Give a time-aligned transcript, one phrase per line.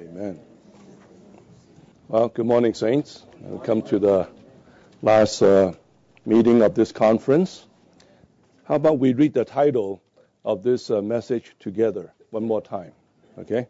[0.00, 0.38] Amen.
[2.06, 3.24] Well, good morning, Saints.
[3.40, 4.28] Welcome to the
[5.02, 5.72] last uh,
[6.24, 7.66] meeting of this conference.
[8.62, 10.00] How about we read the title
[10.44, 12.92] of this uh, message together one more time?
[13.40, 13.66] Okay?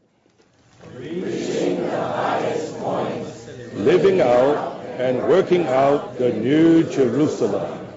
[0.92, 3.76] Reaching the highest point.
[3.76, 7.88] Living out and working out the new Jerusalem.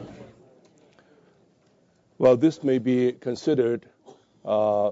[2.18, 3.88] Well, this may be considered
[4.45, 4.91] uh,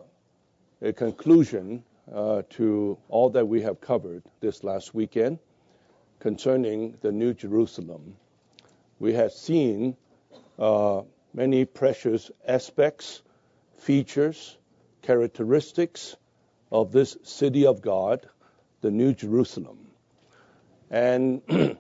[0.82, 5.40] a conclusion uh, to all that we have covered this last weekend
[6.20, 8.16] concerning the New Jerusalem.
[9.00, 9.96] We have seen
[10.58, 11.04] uh,
[11.34, 13.22] many precious aspects,
[13.78, 14.58] features,
[15.02, 16.16] characteristics
[16.72, 18.28] of this city of God,
[18.82, 19.88] the New Jerusalem,
[20.90, 21.42] and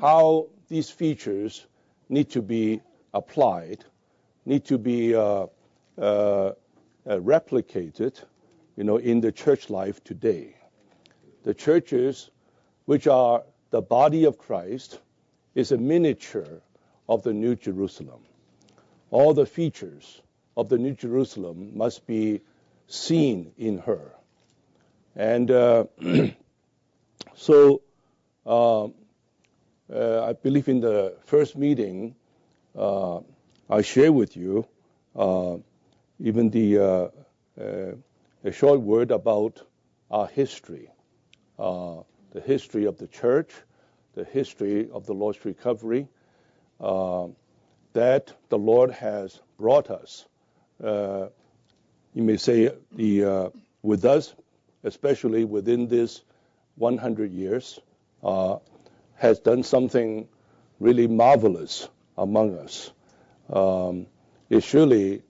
[0.00, 1.66] how these features
[2.08, 2.80] need to be
[3.12, 3.84] applied,
[4.44, 5.46] need to be uh,
[5.98, 6.52] uh, uh
[7.06, 8.22] replicated
[8.76, 10.54] you know, in the church life today.
[11.44, 12.30] The churches,
[12.84, 15.00] which are the body of Christ,
[15.54, 16.62] is a miniature
[17.08, 18.20] of the New Jerusalem.
[19.10, 20.22] All the features
[20.56, 22.40] of the New Jerusalem must be
[22.86, 24.14] seen in her.
[25.14, 25.84] And uh,
[27.34, 27.82] so
[28.46, 32.14] uh, uh, I believe in the first meeting,
[32.76, 33.20] uh,
[33.68, 34.66] I share with you
[35.14, 35.56] uh,
[36.18, 37.08] even the uh,
[38.44, 39.62] a short word about
[40.10, 40.90] our history,
[41.58, 41.96] uh,
[42.32, 43.50] the history of the church,
[44.14, 46.08] the history of the Lord's recovery,
[46.80, 47.28] uh,
[47.92, 50.26] that the Lord has brought us.
[50.82, 51.28] Uh,
[52.14, 53.50] you may say the uh,
[53.82, 54.34] with us,
[54.84, 56.22] especially within this
[56.76, 57.78] 100 years,
[58.24, 58.56] uh,
[59.14, 60.26] has done something
[60.80, 62.90] really marvelous among us.
[63.50, 64.06] Um,
[64.50, 65.22] it surely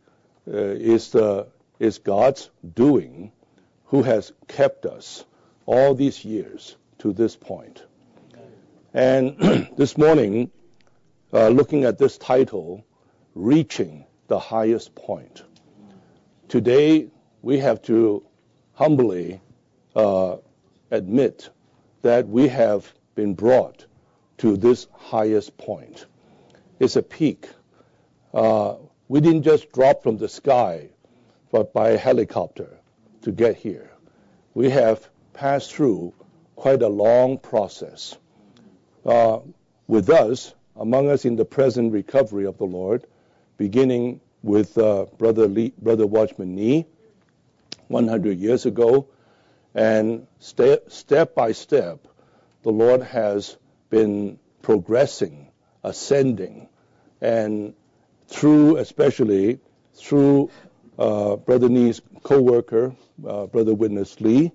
[0.49, 1.47] uh, is the
[1.78, 3.33] is God's doing
[3.87, 5.25] who has kept us
[5.67, 7.83] all these years to this point.
[8.95, 10.50] And this morning,
[11.33, 12.84] uh, looking at this title,
[13.34, 15.43] Reaching the Highest Point.
[16.49, 17.09] Today,
[17.43, 18.22] we have to
[18.75, 19.41] humbly
[19.97, 20.37] uh,
[20.91, 21.49] admit
[22.03, 23.87] that we have been brought
[24.39, 26.06] to this highest point.
[26.78, 27.49] It's a peak.
[28.34, 28.77] Uh,
[29.09, 30.89] we didn't just drop from the sky
[31.53, 32.79] but by helicopter
[33.21, 33.93] to get here.
[34.55, 36.15] We have passed through
[36.57, 38.17] quite a long process.
[39.05, 39.41] Uh,
[39.87, 43.07] with us, among us in the present recovery of the Lord,
[43.59, 46.87] beginning with uh, Brother, Lee, Brother Watchman Nee
[47.89, 49.07] 100 years ago,
[49.75, 52.07] and step, step by step,
[52.63, 53.57] the Lord has
[53.91, 55.49] been progressing,
[55.84, 56.69] ascending,
[57.21, 57.75] and
[58.29, 59.61] through, especially
[59.95, 60.51] through
[60.98, 62.94] uh, Brother Nee's co-worker,
[63.26, 64.53] uh, Brother Witness Lee,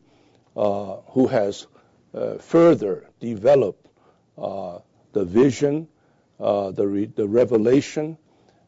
[0.56, 1.68] uh, who has
[2.14, 3.88] uh, further developed
[4.38, 4.80] uh,
[5.14, 5.88] the vision,
[6.40, 8.18] uh, the, re- the revelation,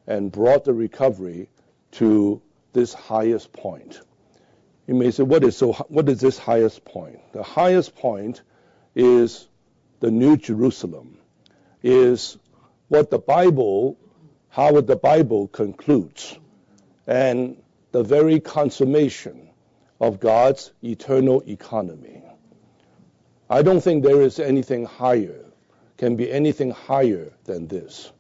[0.08, 1.50] and brought the recovery
[1.92, 2.42] to
[2.74, 4.02] this highest point.
[4.88, 7.20] You may say, what is, so, what is this highest point?
[7.32, 8.42] The highest point
[8.96, 9.48] is
[10.00, 11.18] the New Jerusalem,
[11.84, 12.38] is
[12.88, 13.98] what the Bible,
[14.50, 16.38] how the Bible concludes.
[17.10, 17.58] And
[17.92, 19.50] the very consummation
[20.00, 22.22] of God's eternal economy.
[23.50, 25.44] I don't think there is anything higher,
[25.98, 28.12] can be anything higher than this.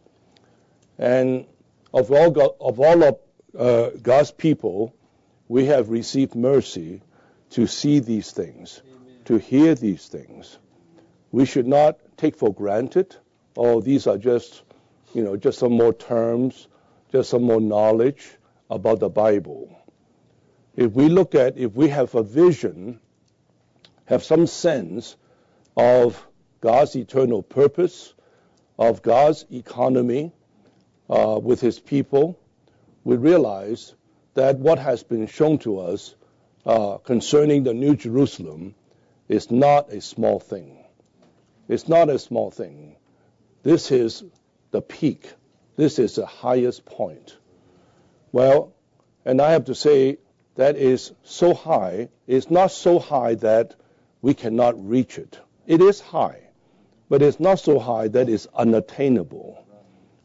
[0.97, 1.45] And
[1.93, 3.19] of all, God, of, all of
[3.55, 4.95] uh, God's people,
[5.47, 7.03] we have received mercy
[7.51, 9.17] to see these things, Amen.
[9.25, 10.57] to hear these things.
[11.31, 13.15] We should not take for granted,
[13.55, 14.63] oh, these are just,
[15.13, 16.67] you know, just some more terms,
[17.11, 18.38] just some more knowledge
[18.69, 19.75] about the Bible.
[20.75, 22.99] If we look at, if we have a vision,
[24.05, 25.15] have some sense
[25.75, 26.25] of
[26.61, 28.13] God's eternal purpose,
[28.77, 30.31] of God's economy
[31.09, 32.39] uh, with his people,
[33.03, 33.93] we realize
[34.35, 36.15] that what has been shown to us
[36.65, 38.75] uh, concerning the New Jerusalem
[39.27, 40.83] is not a small thing.
[41.67, 42.95] It's not a small thing.
[43.63, 44.23] This is
[44.71, 45.31] the peak.
[45.75, 47.35] This is the highest point.
[48.31, 48.73] Well,
[49.25, 50.17] and I have to say
[50.55, 53.75] that is so high, it's not so high that
[54.21, 55.39] we cannot reach it.
[55.65, 56.41] It is high,
[57.07, 59.65] but it's not so high that it's unattainable.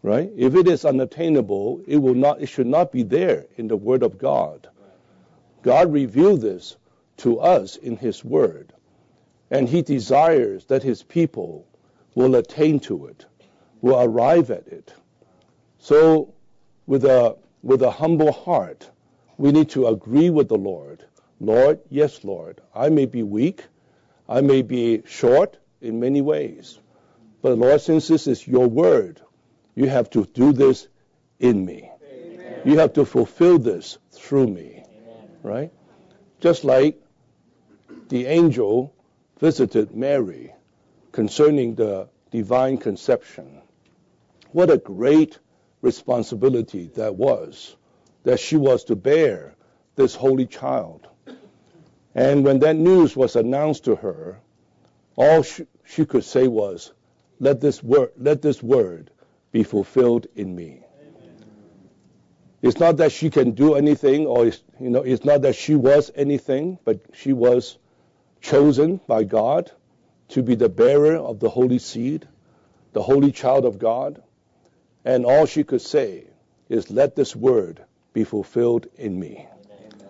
[0.03, 0.31] Right?
[0.37, 4.03] If it is unattainable, it will not it should not be there in the word
[4.03, 4.69] of God.
[5.62, 6.77] God revealed this
[7.19, 8.75] to us in his word,
[9.51, 11.67] and he desires that his people
[12.15, 13.25] will attain to it,
[13.81, 14.93] will arrive at it.
[15.79, 16.35] So
[16.87, 18.91] with a with a humble heart,
[19.39, 21.03] we need to agree with the Lord.
[21.41, 23.65] Lord, yes, Lord, I may be weak,
[24.29, 26.79] I may be short in many ways.
[27.41, 29.21] But Lord, since this is your word,
[29.75, 30.87] you have to do this
[31.41, 31.91] in me.
[32.07, 32.61] Amen.
[32.67, 34.85] You have to fulfill this through me.
[34.87, 35.29] Amen.
[35.43, 35.73] Right?
[36.41, 37.01] Just like
[38.11, 38.95] the angel
[39.41, 40.53] visited Mary
[41.13, 43.63] concerning the divine conception.
[44.53, 45.39] What a great
[45.85, 47.77] responsibility that was,
[48.25, 49.55] that she was to bear
[49.97, 51.07] this holy child.
[52.15, 54.41] And when that news was announced to her,
[55.15, 56.93] all she, she could say was,
[57.39, 59.11] let this word, let this word
[59.53, 60.81] be fulfilled in me.
[62.63, 65.75] It's not that she can do anything, or it's, you know, it's not that she
[65.75, 67.77] was anything, but she was
[68.41, 69.71] chosen by God
[70.29, 72.27] to be the bearer of the holy seed,
[72.95, 74.23] the holy child of God.
[75.05, 76.25] And all she could say
[76.69, 79.47] is, let this word be fulfilled in me.
[79.71, 80.09] Amen.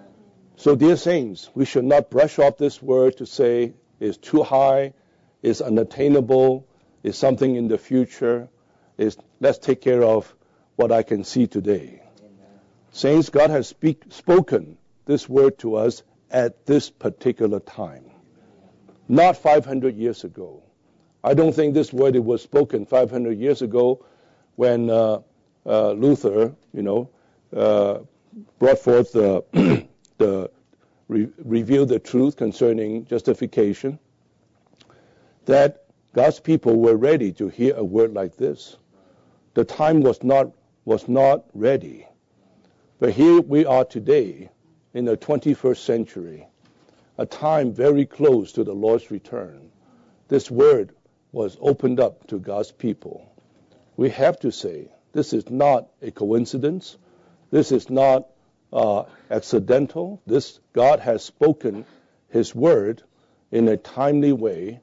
[0.57, 4.93] So, dear saints, we should not brush off this word to say it's too high,
[5.43, 6.67] it's unattainable,
[7.03, 8.49] it's something in the future.
[8.97, 10.33] It's, let's take care of
[10.77, 12.03] what I can see today.
[12.21, 12.61] Amen.
[12.93, 18.05] Saints, God has speak, spoken this word to us at this particular time,
[19.09, 20.63] not 500 years ago.
[21.23, 24.05] I don't think this word was spoken 500 years ago
[24.57, 25.21] when uh,
[25.67, 27.11] uh, Luther, you know,
[27.55, 28.01] uh,
[28.59, 29.45] brought forth the,
[30.19, 30.51] the
[31.09, 33.99] re- revealed the truth concerning justification,
[35.47, 38.77] that God's people were ready to hear a word like this.
[39.55, 40.53] The time was not
[40.85, 42.07] was not ready.
[42.99, 44.51] But here we are today
[44.93, 46.47] in the 21st century,
[47.17, 49.71] a time very close to the Lord's return.
[50.29, 50.95] This word
[51.33, 53.34] was opened up to God's people
[53.97, 56.97] we have to say this is not a coincidence.
[57.51, 58.27] This is not
[58.73, 60.21] uh, accidental.
[60.27, 61.87] This God has spoken
[62.29, 63.03] His word
[63.53, 64.81] in a timely way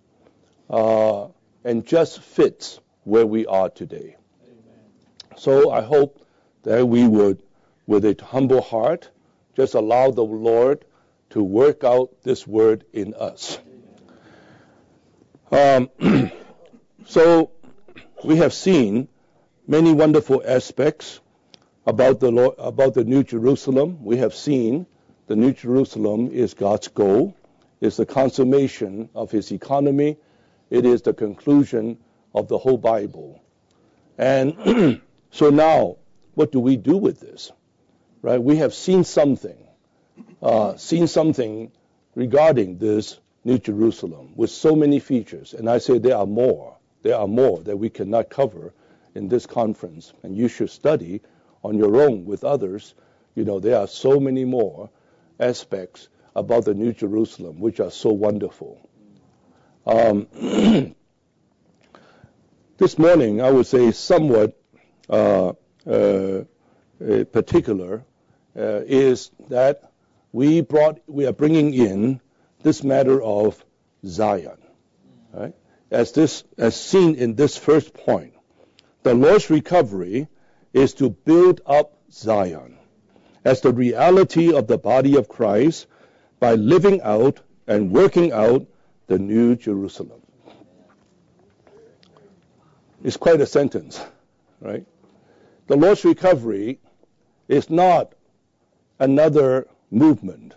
[0.69, 1.27] uh,
[1.65, 4.15] and just fits where we are today.
[4.43, 5.37] Amen.
[5.37, 6.25] So I hope
[6.63, 7.41] that we would,
[7.87, 9.09] with a humble heart,
[9.55, 10.85] just allow the Lord
[11.31, 13.59] to work out this word in us.
[15.51, 15.89] Um,
[17.05, 17.51] so
[18.23, 19.07] we have seen
[19.67, 21.19] many wonderful aspects
[21.85, 24.03] about the Lord, about the New Jerusalem.
[24.03, 24.85] We have seen
[25.27, 27.35] the New Jerusalem is God's goal,
[27.79, 30.17] is the consummation of His economy,
[30.69, 31.97] it is the conclusion
[32.33, 33.41] of the whole Bible.
[34.17, 35.01] And
[35.31, 35.97] so now,
[36.35, 37.51] what do we do with this?
[38.21, 38.41] Right?
[38.41, 39.57] We have seen something,
[40.41, 41.71] uh, seen something
[42.15, 47.17] regarding this New Jerusalem with so many features, and I say there are more there
[47.17, 48.73] are more that we cannot cover
[49.15, 51.21] in this conference, and you should study
[51.63, 52.93] on your own with others.
[53.35, 54.89] You know, there are so many more
[55.39, 58.89] aspects about the New Jerusalem which are so wonderful.
[59.85, 60.27] Um,
[62.77, 64.57] this morning, I would say somewhat
[65.09, 65.53] uh,
[65.89, 66.43] uh,
[66.99, 68.05] particular
[68.55, 69.91] uh, is that
[70.31, 72.21] we brought, we are bringing in
[72.63, 73.63] this matter of
[74.05, 74.57] Zion,
[75.33, 75.53] right?
[75.91, 78.33] As this as seen in this first point.
[79.03, 80.27] The Lord's recovery
[80.73, 82.77] is to build up Zion
[83.43, 85.87] as the reality of the body of Christ
[86.39, 88.65] by living out and working out
[89.07, 90.21] the new Jerusalem.
[93.03, 94.03] It's quite a sentence,
[94.59, 94.85] right?
[95.67, 96.79] The Lord's recovery
[97.47, 98.13] is not
[98.99, 100.53] another movement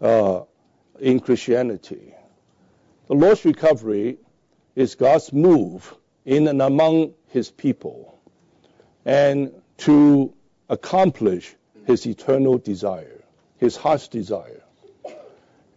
[0.00, 0.42] uh,
[1.00, 2.14] in Christianity.
[3.08, 4.18] The Lord's recovery
[4.80, 5.94] is God's move
[6.24, 8.18] in and among his people
[9.04, 10.32] and to
[10.70, 11.54] accomplish
[11.86, 13.22] his eternal desire,
[13.58, 14.62] his heart's desire.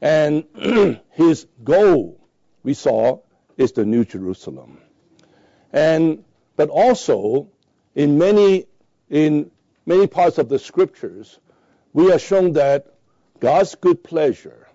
[0.01, 0.45] And
[1.11, 2.17] his goal,
[2.63, 3.19] we saw,
[3.57, 4.77] is the New Jerusalem.
[5.73, 6.23] And
[6.55, 7.49] but also
[7.95, 8.67] in many
[9.09, 9.51] in
[9.85, 11.39] many parts of the scriptures,
[11.91, 12.93] we are shown that
[13.41, 14.69] God's good pleasure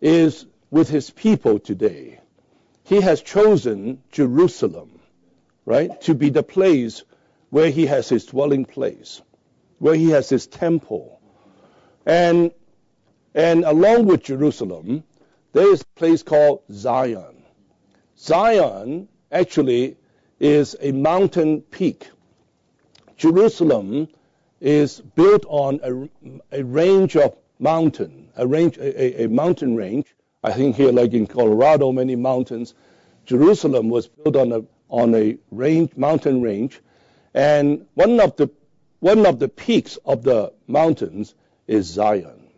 [0.00, 2.18] is with his people today
[2.84, 5.00] he has chosen Jerusalem,
[5.64, 7.02] right, to be the place
[7.50, 9.22] where he has his dwelling place,
[9.78, 11.20] where he has his temple.
[12.06, 12.50] And,
[13.34, 15.04] and along with Jerusalem,
[15.52, 17.44] there is a place called Zion.
[18.18, 19.96] Zion actually
[20.40, 22.08] is a mountain peak.
[23.16, 24.08] Jerusalem
[24.60, 25.80] is built on
[26.52, 31.12] a, a range of mountain, a range, a, a mountain range I think here, like
[31.12, 32.74] in Colorado, many mountains.
[33.26, 36.80] Jerusalem was built on a on a range, mountain range,
[37.32, 38.50] and one of the
[39.00, 41.34] one of the peaks of the mountains
[41.66, 42.48] is Zion.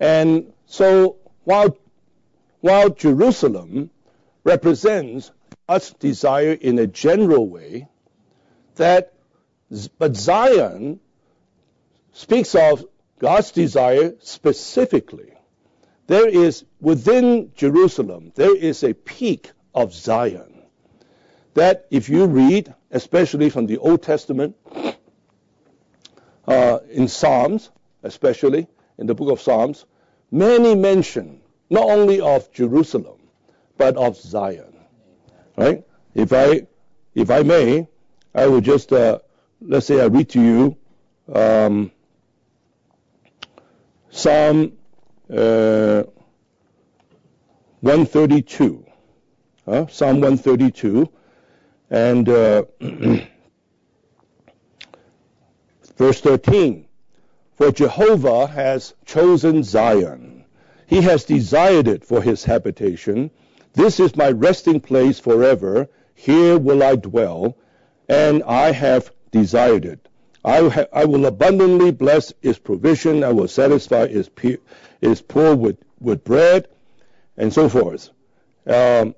[0.00, 1.76] And so while
[2.60, 3.90] while Jerusalem
[4.44, 5.30] represents
[5.68, 7.88] God's desire in a general way,
[8.76, 9.12] that
[9.98, 11.00] but Zion
[12.12, 12.84] speaks of
[13.18, 15.37] God's desire specifically.
[16.08, 20.62] There is within Jerusalem, there is a peak of Zion
[21.52, 24.56] that if you read, especially from the Old Testament,
[26.46, 27.70] uh, in Psalms,
[28.02, 29.84] especially in the book of Psalms,
[30.30, 33.18] many mention not only of Jerusalem,
[33.76, 34.74] but of Zion.
[35.58, 35.84] Right?
[36.14, 36.66] If I,
[37.14, 37.86] if I may,
[38.34, 39.18] I will just, uh,
[39.60, 40.76] let's say I read to you
[41.34, 41.92] um,
[44.08, 44.77] Psalm
[45.30, 46.04] uh,
[47.80, 48.84] 132.
[49.66, 51.08] Uh, Psalm 132.
[51.90, 52.64] And uh,
[55.96, 56.86] verse 13.
[57.56, 60.44] For Jehovah has chosen Zion.
[60.86, 63.30] He has desired it for his habitation.
[63.74, 65.88] This is my resting place forever.
[66.14, 67.56] Here will I dwell,
[68.08, 70.08] and I have desired it.
[70.44, 73.24] I, ha- I will abundantly bless his provision.
[73.24, 74.58] I will satisfy his, pe-
[75.00, 76.68] his poor with, with bread,
[77.36, 78.10] and so forth.
[78.66, 79.14] Um,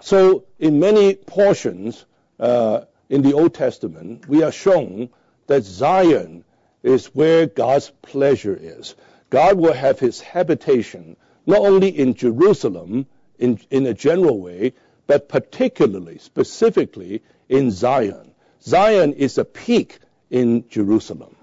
[0.00, 2.06] so, in many portions
[2.38, 5.10] uh, in the Old Testament, we are shown
[5.46, 6.44] that Zion
[6.82, 8.94] is where God's pleasure is.
[9.28, 11.16] God will have his habitation
[11.46, 13.06] not only in Jerusalem
[13.38, 14.72] in, in a general way,
[15.06, 18.29] but particularly, specifically in Zion.
[18.62, 19.98] Zion is a peak
[20.30, 21.34] in Jerusalem.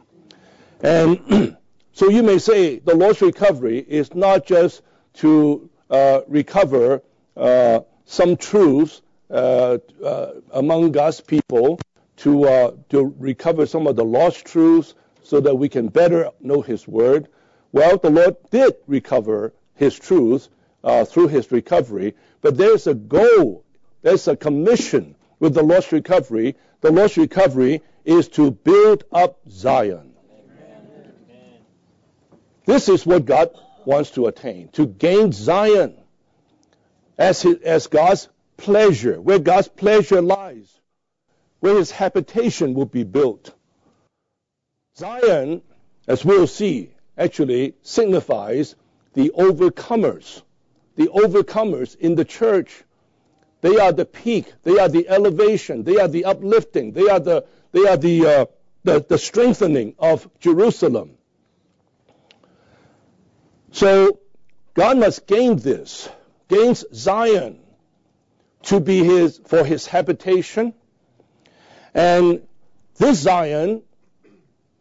[0.82, 1.58] And
[1.94, 4.82] so you may say the Lord's recovery is not just
[5.16, 7.02] to uh, recover
[7.36, 11.80] uh, some truths uh, uh among God's people,
[12.18, 16.62] to, uh, to recover some of the lost truths so that we can better know
[16.62, 17.28] His Word.
[17.72, 20.50] Well, the Lord did recover His truths
[20.84, 23.64] uh, through His recovery, but there's a goal,
[24.02, 26.56] there's a commission with the Lord's recovery.
[26.82, 30.14] The Lord's recovery is to build up Zion.
[30.32, 31.60] Amen.
[32.66, 33.50] This is what God
[33.86, 35.98] wants to attain, to gain Zion
[37.18, 40.70] as, his, as God's pleasure, where God's pleasure lies,
[41.60, 43.54] where his habitation will be built.
[44.98, 45.62] Zion,
[46.08, 48.76] as we'll see, actually signifies
[49.14, 50.42] the overcomers,
[50.96, 52.84] the overcomers in the church.
[53.62, 54.52] They are the peak.
[54.64, 55.84] They are the elevation.
[55.84, 56.92] They are the uplifting.
[56.92, 58.46] They are the, they are the, uh,
[58.84, 61.18] the, the strengthening of Jerusalem.
[63.72, 64.20] So
[64.74, 66.10] God must gain this,
[66.48, 67.60] gains Zion
[68.64, 70.74] to be his, for his habitation.
[71.94, 72.42] And
[72.98, 73.82] this Zion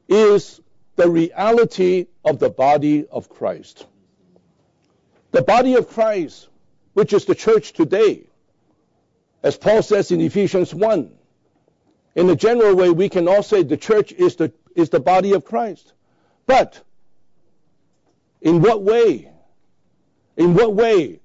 [0.09, 0.61] is
[0.97, 3.87] the reality of the body of Christ.
[5.30, 6.49] The body of Christ,
[6.95, 8.26] which is the church today,
[9.46, 11.08] as Paul says in Ephesians 1.
[12.16, 15.34] In a general way, we can all say the church is the, is the body
[15.34, 15.92] of Christ.
[16.46, 16.82] But
[18.40, 19.30] in what way?
[20.36, 21.20] In what way?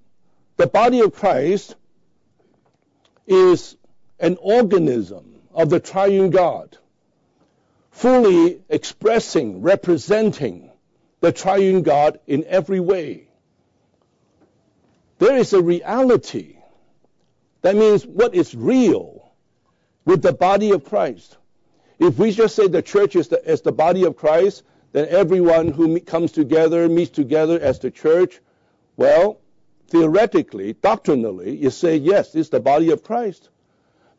[0.57, 1.75] The body of Christ
[3.25, 3.75] is
[4.19, 6.77] an organism of the triune God
[7.89, 10.69] fully expressing, representing
[11.21, 13.29] the triune God in every way.
[15.17, 16.60] There is a reality.
[17.61, 19.31] That means what is real
[20.05, 21.37] with the body of Christ.
[21.99, 25.67] If we just say the church is the, is the body of Christ, then everyone
[25.69, 28.39] who comes together, meets together as the church,
[28.97, 29.39] well,
[29.87, 33.49] theoretically, doctrinally, you say, yes, it's the body of Christ.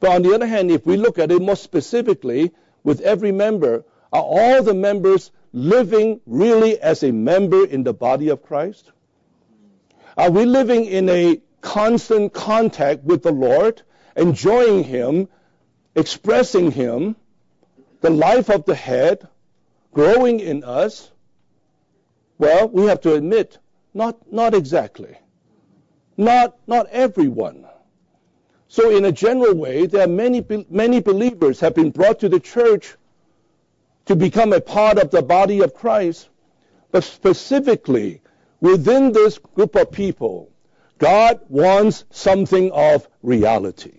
[0.01, 2.53] But on the other hand, if we look at it more specifically,
[2.85, 8.29] with every member, are all the members living really as a member in the body
[8.29, 8.91] of Christ?
[10.17, 13.81] Are we living in a constant contact with the Lord,
[14.15, 15.29] enjoying Him,
[15.95, 17.17] expressing Him,
[18.03, 19.27] the life of the head,
[19.93, 21.11] growing in us?
[22.37, 23.59] Well, we have to admit,
[23.95, 25.17] not, not exactly.
[26.17, 27.65] Not, not everyone.
[28.69, 32.41] So in a general way, there are many, many believers have been brought to the
[32.41, 32.97] church
[34.07, 36.29] to become a part of the body of Christ.
[36.91, 38.21] But specifically,
[38.61, 40.52] within this group of people,
[41.03, 43.95] God wants something of reality.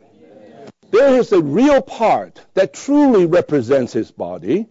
[0.89, 4.67] There is a real part that truly represents his body.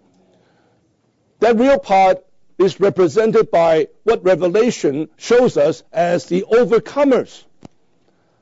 [1.40, 2.24] That real part
[2.56, 7.44] is represented by what Revelation shows us as the overcomers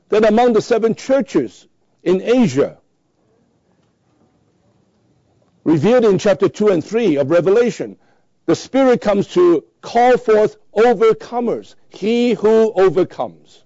[0.07, 1.67] that among the seven churches
[2.01, 2.77] in Asia,
[5.65, 7.97] revealed in chapter 2 and 3 of Revelation,
[8.45, 13.65] the Spirit comes to call forth overcomers, he who overcomes.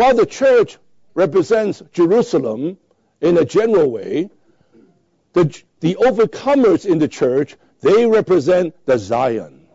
[0.00, 0.78] While the church
[1.12, 2.78] represents Jerusalem
[3.20, 4.30] in a general way,
[5.34, 9.66] the, the overcomers in the church, they represent the Zion.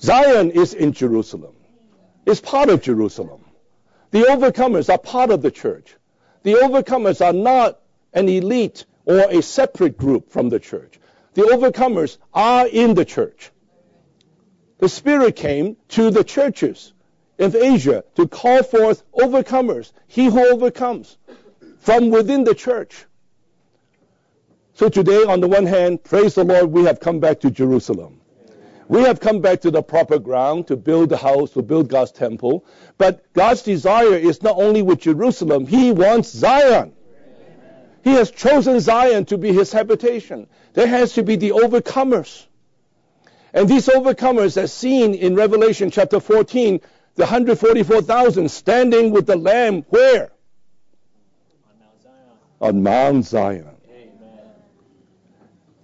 [0.00, 1.54] Zion is in Jerusalem.
[2.26, 3.44] It's part of Jerusalem.
[4.10, 5.94] The overcomers are part of the church.
[6.42, 7.78] The overcomers are not
[8.12, 10.98] an elite or a separate group from the church.
[11.34, 13.52] The overcomers are in the church.
[14.78, 16.93] The Spirit came to the churches
[17.38, 21.16] of Asia to call forth overcomers, he who overcomes,
[21.80, 23.04] from within the church.
[24.74, 28.20] So today, on the one hand, praise the Lord, we have come back to Jerusalem.
[28.88, 32.12] We have come back to the proper ground to build the house, to build God's
[32.12, 32.66] temple.
[32.98, 36.92] But God's desire is not only with Jerusalem, He wants Zion.
[38.02, 40.48] He has chosen Zion to be His habitation.
[40.74, 42.44] There has to be the overcomers.
[43.54, 46.80] And these overcomers, as seen in Revelation chapter 14,
[47.16, 50.32] the 144,000 standing with the Lamb where?
[51.70, 52.22] On Mount Zion.
[52.60, 53.76] On Mount Zion.
[53.88, 54.40] Amen.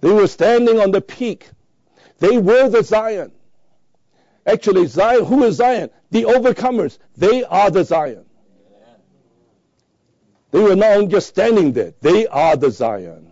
[0.01, 1.49] They were standing on the peak.
[2.19, 3.31] They were the Zion.
[4.45, 5.89] Actually, Zion, who is Zion?
[6.09, 6.97] The overcomers.
[7.15, 8.25] They are the Zion.
[10.51, 13.31] They were not only just standing there, they are the Zion.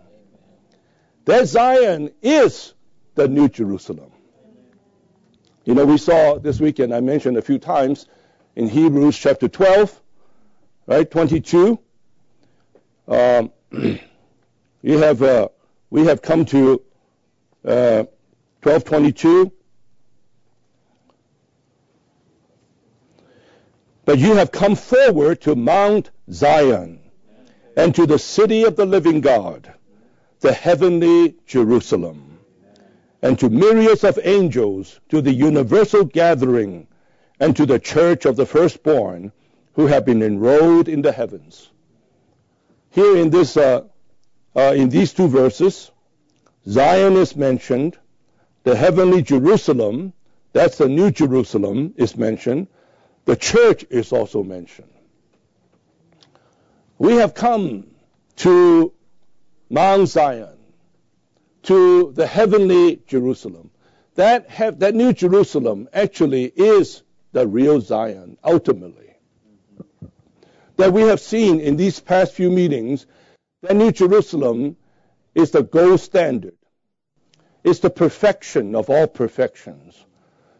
[1.26, 2.72] That Zion is
[3.14, 4.09] the New Jerusalem.
[5.70, 8.06] You know, we saw this weekend, I mentioned a few times
[8.56, 10.00] in Hebrews chapter 12,
[10.88, 11.78] right, 22.
[13.06, 14.00] Um, we
[14.82, 15.48] have uh,
[15.88, 16.82] we have come to
[17.64, 18.02] uh,
[18.64, 19.52] 1222.
[24.04, 26.98] But you have come forward to Mount Zion
[27.76, 29.72] and to the city of the living God,
[30.40, 32.29] the heavenly Jerusalem,
[33.22, 36.86] and to myriads of angels, to the universal gathering,
[37.38, 39.32] and to the church of the firstborn
[39.74, 41.70] who have been enrolled in the heavens.
[42.90, 43.84] Here in this, uh,
[44.56, 45.90] uh, in these two verses,
[46.68, 47.96] Zion is mentioned,
[48.64, 50.12] the heavenly Jerusalem,
[50.52, 52.66] that's the new Jerusalem, is mentioned.
[53.24, 54.90] The church is also mentioned.
[56.98, 57.86] We have come
[58.36, 58.92] to
[59.70, 60.58] Mount Zion,
[61.64, 63.70] to the heavenly Jerusalem.
[64.14, 69.14] That, that new Jerusalem actually is the real Zion, ultimately.
[70.76, 73.06] That we have seen in these past few meetings,
[73.62, 74.76] that new Jerusalem
[75.34, 76.56] is the gold standard.
[77.62, 80.04] It's the perfection of all perfections.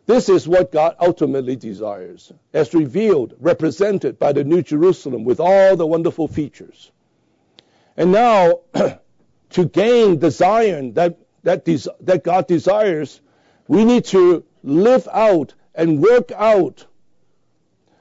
[0.06, 5.76] This is what God ultimately desires, as revealed, represented by the New Jerusalem with all
[5.76, 6.90] the wonderful features.
[7.96, 8.60] And now,
[9.50, 13.20] to gain the Zion that, that, des- that God desires,
[13.68, 16.86] we need to live out and work out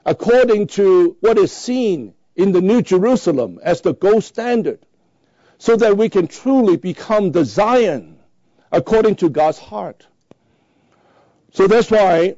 [0.04, 4.78] according to what is seen in the New Jerusalem as the gold standard,
[5.58, 8.18] so that we can truly become the Zion
[8.72, 10.06] according to God's heart.
[11.52, 12.36] So that's why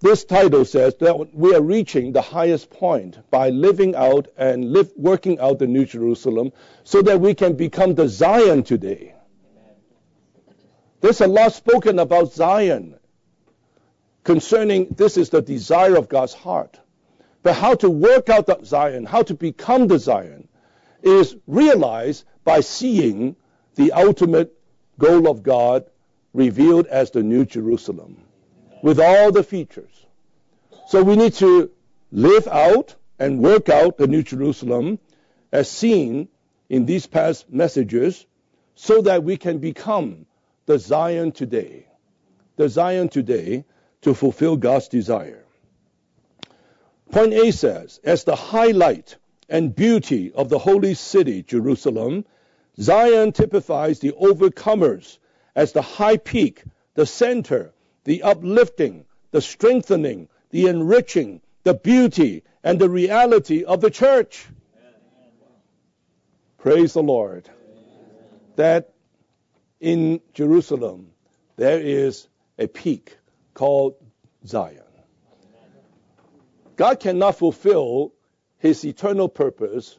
[0.00, 4.92] this title says that we are reaching the highest point by living out and live,
[4.96, 6.52] working out the New Jerusalem
[6.82, 9.14] so that we can become the Zion today.
[11.00, 12.98] There's a lot spoken about Zion
[14.24, 16.80] concerning this is the desire of God's heart.
[17.42, 20.48] But how to work out the Zion, how to become the Zion,
[21.02, 23.36] is realized by seeing
[23.74, 24.58] the ultimate
[24.98, 25.84] goal of God
[26.32, 28.23] revealed as the New Jerusalem
[28.84, 30.04] with all the features.
[30.88, 31.70] So we need to
[32.12, 34.98] live out and work out the New Jerusalem
[35.50, 36.28] as seen
[36.68, 38.26] in these past messages
[38.74, 40.26] so that we can become
[40.66, 41.86] the Zion today.
[42.56, 43.64] The Zion today
[44.02, 45.46] to fulfill God's desire.
[47.10, 49.16] Point A says, as the highlight
[49.48, 52.26] and beauty of the holy city, Jerusalem,
[52.78, 55.16] Zion typifies the overcomers
[55.56, 57.73] as the high peak, the center,
[58.04, 64.46] the uplifting, the strengthening, the enriching, the beauty, and the reality of the church.
[66.58, 67.48] Praise the Lord.
[68.56, 68.94] That
[69.80, 71.10] in Jerusalem
[71.56, 73.16] there is a peak
[73.52, 73.96] called
[74.46, 74.80] Zion.
[76.76, 78.12] God cannot fulfill
[78.58, 79.98] his eternal purpose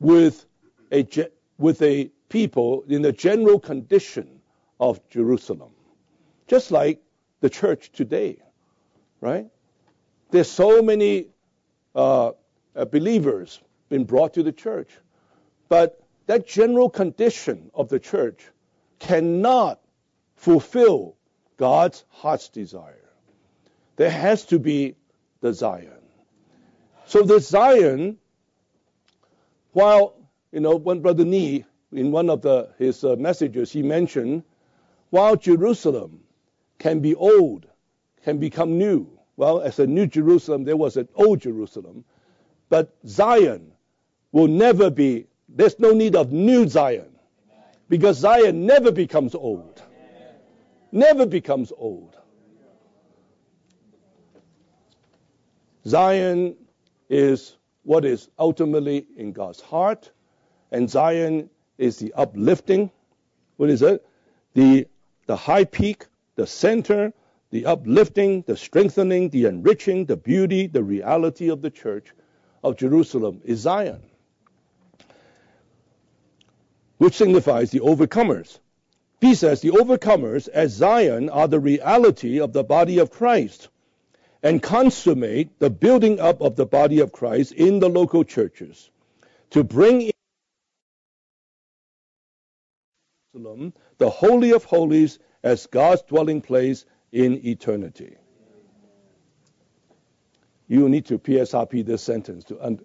[0.00, 0.44] with
[0.92, 1.06] a,
[1.58, 4.40] with a people in the general condition
[4.80, 5.70] of Jerusalem.
[6.48, 7.02] Just like
[7.46, 8.42] the church today,
[9.20, 9.46] right?
[10.32, 11.28] There's so many
[11.94, 12.32] uh,
[12.74, 14.90] uh, believers been brought to the church,
[15.68, 18.40] but that general condition of the church
[18.98, 19.78] cannot
[20.34, 21.14] fulfill
[21.56, 23.10] God's heart's desire.
[23.94, 24.96] There has to be
[25.40, 26.02] the Zion.
[27.04, 28.18] So the Zion,
[29.70, 30.14] while,
[30.50, 34.42] you know, when Brother Nee, in one of the, his uh, messages, he mentioned,
[35.10, 36.25] while Jerusalem
[36.78, 37.66] can be old,
[38.24, 39.08] can become new.
[39.36, 42.04] Well, as a new Jerusalem, there was an old Jerusalem.
[42.68, 43.72] But Zion
[44.32, 47.10] will never be, there's no need of new Zion.
[47.88, 49.82] Because Zion never becomes old.
[50.90, 52.16] Never becomes old.
[55.86, 56.56] Zion
[57.08, 60.10] is what is ultimately in God's heart,
[60.72, 62.90] and Zion is the uplifting.
[63.56, 64.04] What is it?
[64.54, 64.88] The,
[65.26, 66.06] the high peak,
[66.36, 67.12] the center,
[67.50, 72.12] the uplifting, the strengthening, the enriching, the beauty, the reality of the church
[72.62, 74.02] of Jerusalem is Zion
[76.98, 78.58] which signifies the overcomers.
[79.20, 83.68] He says the overcomers as Zion are the reality of the body of Christ
[84.42, 88.90] and consummate the building up of the body of Christ in the local churches
[89.50, 90.12] to bring
[93.34, 98.16] in the Holy of Holies, as God's dwelling place in eternity.
[100.66, 102.78] You need to PSRP this sentence to,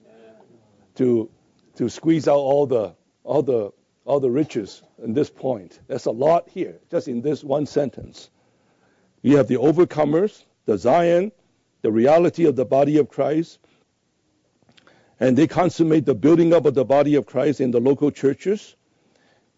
[0.96, 1.30] to,
[1.76, 3.72] to squeeze out all the, all the
[4.04, 5.80] all the riches in this point.
[5.88, 8.32] There's a lot here, just in this one sentence.
[9.22, 11.32] You have the overcomers, the Zion,
[11.84, 13.60] the reality of the body of Christ,
[15.20, 18.76] and they consummate the building up of the body of Christ in the local churches.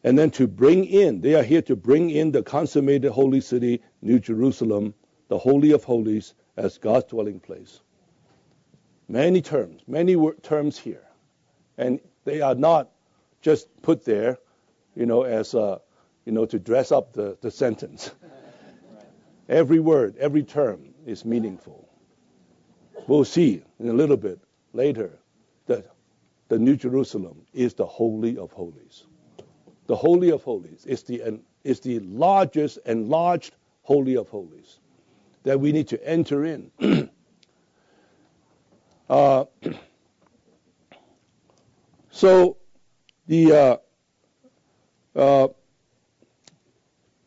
[0.03, 3.81] And then to bring in, they are here to bring in the consummated holy city,
[4.01, 4.93] New Jerusalem,
[5.29, 7.79] the Holy of Holies, as God's dwelling place.
[9.07, 11.05] Many terms, many terms here.
[11.77, 12.89] And they are not
[13.41, 14.37] just put there,
[14.95, 15.79] you know, as a,
[16.25, 18.11] you know, to dress up the, the sentence.
[19.49, 21.89] Every word, every term is meaningful.
[23.07, 24.39] We'll see in a little bit
[24.71, 25.19] later
[25.65, 25.93] that
[26.47, 29.03] the New Jerusalem is the Holy of Holies.
[29.87, 34.79] The Holy of Holies is the, is the largest enlarged Holy of Holies
[35.43, 36.71] that we need to enter in.
[39.09, 39.45] uh,
[42.11, 42.57] so
[43.27, 43.77] the uh,
[45.15, 45.47] uh,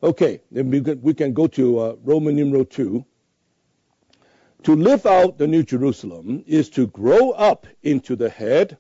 [0.03, 3.05] okay, then we can, we can go to uh, Roman numeral two.
[4.63, 8.79] To live out the New Jerusalem is to grow up into the head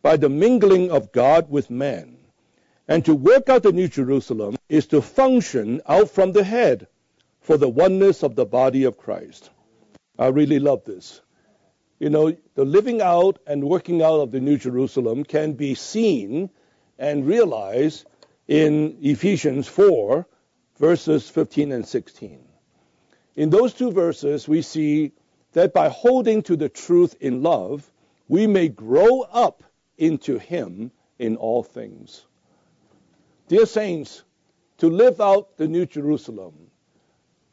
[0.00, 2.17] by the mingling of God with man.
[2.88, 6.86] And to work out the New Jerusalem is to function out from the head
[7.42, 9.50] for the oneness of the body of Christ.
[10.18, 11.20] I really love this.
[11.98, 16.48] You know, the living out and working out of the New Jerusalem can be seen
[16.98, 18.06] and realized
[18.46, 20.26] in Ephesians 4,
[20.78, 22.40] verses 15 and 16.
[23.36, 25.12] In those two verses, we see
[25.52, 27.90] that by holding to the truth in love,
[28.28, 29.62] we may grow up
[29.98, 32.24] into Him in all things.
[33.48, 34.22] Dear saints,
[34.78, 36.54] to live out the New Jerusalem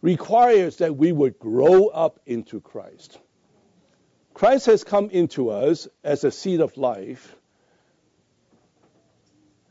[0.01, 3.17] requires that we would grow up into Christ.
[4.33, 7.35] Christ has come into us as a seed of life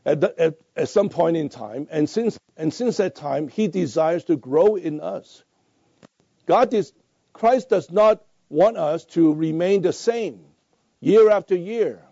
[0.05, 3.67] at, the, at, at some point in time, and since, and since that time, he
[3.67, 5.43] desires to grow in us.
[6.47, 6.93] God is,
[7.33, 10.41] Christ does not want us to remain the same
[10.99, 12.03] year after year.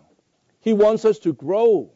[0.60, 1.93] He wants us to grow.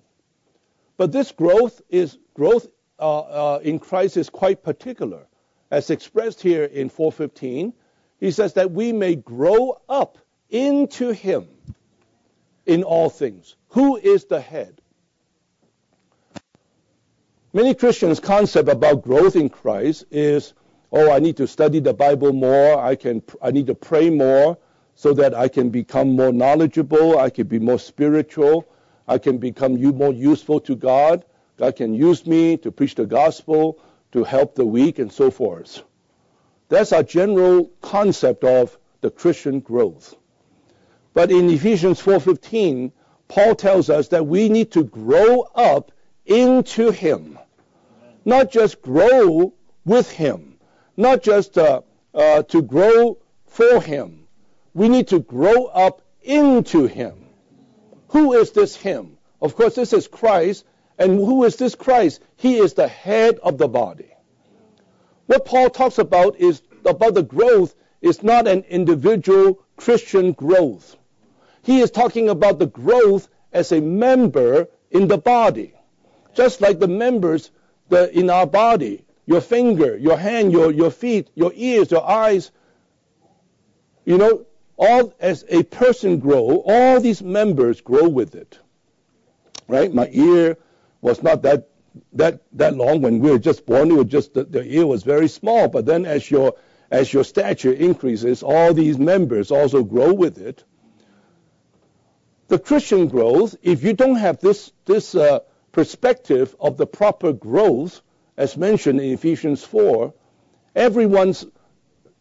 [0.98, 2.66] But this growth is growth
[2.98, 5.26] uh, uh, in Christ is quite particular,
[5.70, 7.72] as expressed here in 415.
[8.20, 10.18] He says that we may grow up
[10.50, 11.46] into him
[12.66, 13.54] in all things.
[13.68, 14.82] Who is the head?
[17.52, 20.52] Many Christians' concept about growth in Christ is,
[20.90, 22.76] oh, I need to study the Bible more.
[22.78, 24.58] I can, I need to pray more
[24.96, 27.18] so that I can become more knowledgeable.
[27.18, 28.66] I can be more spiritual.
[29.08, 31.24] I can become more useful to God.
[31.56, 33.78] God can use me to preach the gospel,
[34.12, 35.82] to help the weak, and so forth.
[36.68, 40.14] That's our general concept of the Christian growth.
[41.14, 42.92] But in Ephesians 4:15,
[43.28, 45.90] Paul tells us that we need to grow up
[46.26, 47.38] into him.
[48.26, 49.54] Not just grow
[49.86, 50.58] with him,
[50.98, 51.80] not just uh,
[52.12, 53.16] uh, to grow
[53.46, 54.26] for him.
[54.74, 57.27] We need to grow up into him.
[58.08, 59.18] Who is this him?
[59.40, 60.64] Of course, this is Christ.
[60.98, 62.20] And who is this Christ?
[62.36, 64.10] He is the head of the body.
[65.26, 70.96] What Paul talks about is about the growth is not an individual Christian growth.
[71.62, 75.74] He is talking about the growth as a member in the body.
[76.34, 77.50] Just like the members
[77.88, 82.50] the, in our body, your finger, your hand, your, your feet, your ears, your eyes.
[84.04, 84.46] You know,
[84.78, 88.58] all as a person grow, all these members grow with it.
[89.66, 89.92] Right?
[89.92, 90.56] My ear
[91.00, 91.68] was not that
[92.12, 93.90] that that long when we were just born.
[93.90, 95.68] It was just the, the ear was very small.
[95.68, 96.54] But then as your
[96.90, 100.64] as your stature increases, all these members also grow with it.
[102.46, 105.40] The Christian growth, if you don't have this this uh,
[105.72, 108.00] perspective of the proper growth,
[108.36, 110.14] as mentioned in Ephesians 4,
[110.74, 111.44] everyone's,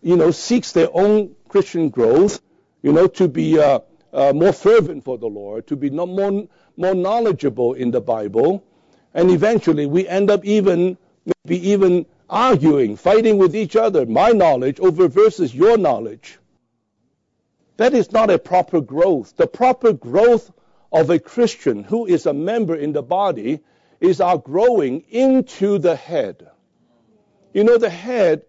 [0.01, 2.41] you know, seeks their own Christian growth,
[2.81, 3.79] you know, to be uh,
[4.13, 8.63] uh, more fervent for the Lord, to be more, more knowledgeable in the Bible,
[9.13, 14.79] and eventually we end up even, maybe even arguing, fighting with each other, my knowledge
[14.79, 16.39] over versus your knowledge.
[17.77, 19.35] That is not a proper growth.
[19.37, 20.51] The proper growth
[20.91, 23.59] of a Christian who is a member in the body
[23.99, 26.47] is our growing into the head.
[27.53, 28.43] You know, the head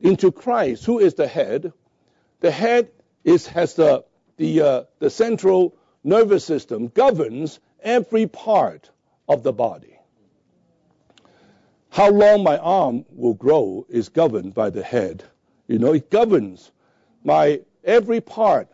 [0.00, 0.84] into Christ.
[0.84, 1.72] Who is the head?
[2.40, 2.90] The head
[3.26, 4.04] is has the
[4.38, 8.88] the uh, the central nervous system governs every part
[9.28, 9.98] of the body.
[11.90, 15.24] How long my arm will grow is governed by the head.
[15.66, 16.70] You know, it governs
[17.24, 18.68] my every part.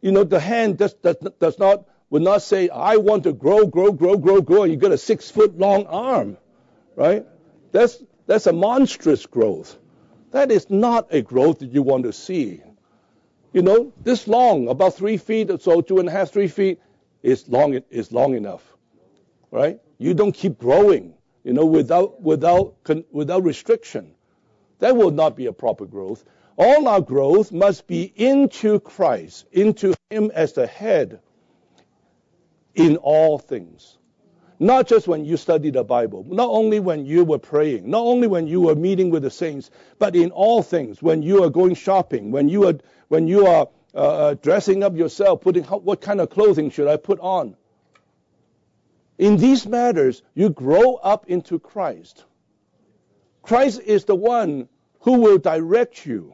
[0.00, 3.66] You know, the hand does, does, does not would not say, I want to grow,
[3.66, 6.36] grow, grow, grow, grow, and you got a six foot long arm,
[6.94, 7.26] right?
[7.72, 9.76] That's, that's a monstrous growth.
[10.30, 12.62] That is not a growth that you want to see.
[13.54, 16.80] You know, this long, about three feet or so, two and a half, three feet,
[17.22, 18.76] is long, is long enough,
[19.52, 19.80] right?
[19.98, 21.14] You don't keep growing,
[21.44, 22.74] you know, without, without,
[23.12, 24.10] without restriction.
[24.80, 26.24] That will not be a proper growth.
[26.56, 31.20] All our growth must be into Christ, into Him as the head
[32.74, 33.98] in all things.
[34.64, 38.26] Not just when you study the Bible, not only when you were praying, not only
[38.26, 41.74] when you were meeting with the saints, but in all things, when you are going
[41.74, 46.18] shopping, when you are, when you are uh, uh dressing up yourself, putting what kind
[46.18, 47.56] of clothing should I put on?
[49.18, 52.24] In these matters, you grow up into Christ.
[53.42, 56.32] Christ is the one who will direct you.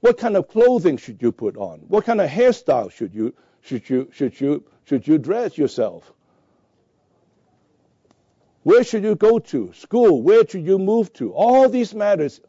[0.00, 1.80] What kind of clothing should you put on?
[1.88, 6.10] What kind of hairstyle should you should you should you should you dress yourself?
[8.64, 9.72] Where should you go to?
[9.74, 10.22] School?
[10.22, 11.32] Where should you move to?
[11.32, 12.40] All these matters,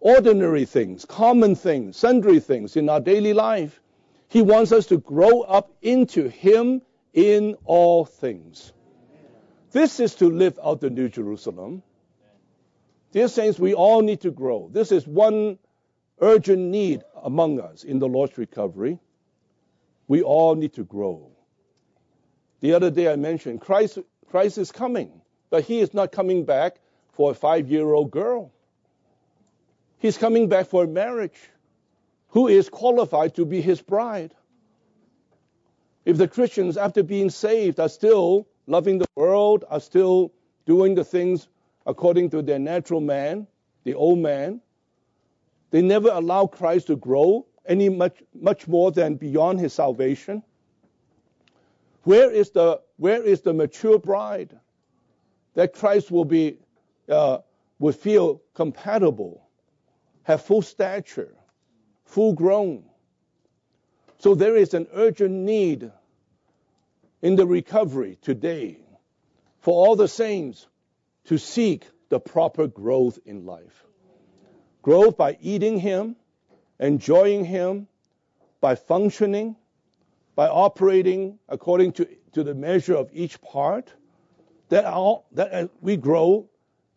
[0.00, 3.80] ordinary things, common things, sundry things in our daily life.
[4.28, 8.72] He wants us to grow up into Him in all things.
[9.72, 11.82] This is to live out the New Jerusalem.
[13.10, 14.70] Dear saints, we all need to grow.
[14.72, 15.58] This is one
[16.20, 18.98] urgent need among us in the Lord's recovery.
[20.06, 21.32] We all need to grow.
[22.60, 23.98] The other day I mentioned Christ,
[24.30, 25.21] Christ is coming,
[25.52, 26.76] but he is not coming back
[27.12, 28.50] for a five year old girl.
[29.98, 31.38] He's coming back for a marriage.
[32.28, 34.34] Who is qualified to be his bride?
[36.06, 40.32] If the Christians, after being saved, are still loving the world, are still
[40.64, 41.48] doing the things
[41.84, 43.46] according to their natural man,
[43.84, 44.62] the old man,
[45.70, 50.42] they never allow Christ to grow any much, much more than beyond his salvation.
[52.04, 54.58] Where is the, where is the mature bride
[55.54, 56.58] that Christ will be,
[57.08, 57.38] uh,
[57.78, 59.46] will feel compatible,
[60.22, 61.34] have full stature,
[62.04, 62.84] full grown?
[64.18, 65.90] So there is an urgent need
[67.22, 68.78] in the recovery today
[69.60, 70.66] for all the saints
[71.24, 73.84] to seek the proper growth in life.
[74.82, 76.16] Growth by eating Him,
[76.78, 77.86] enjoying Him,
[78.60, 79.56] by functioning,
[80.34, 83.92] by operating according to, to the measure of each part,
[84.72, 86.48] that, all, that uh, we grow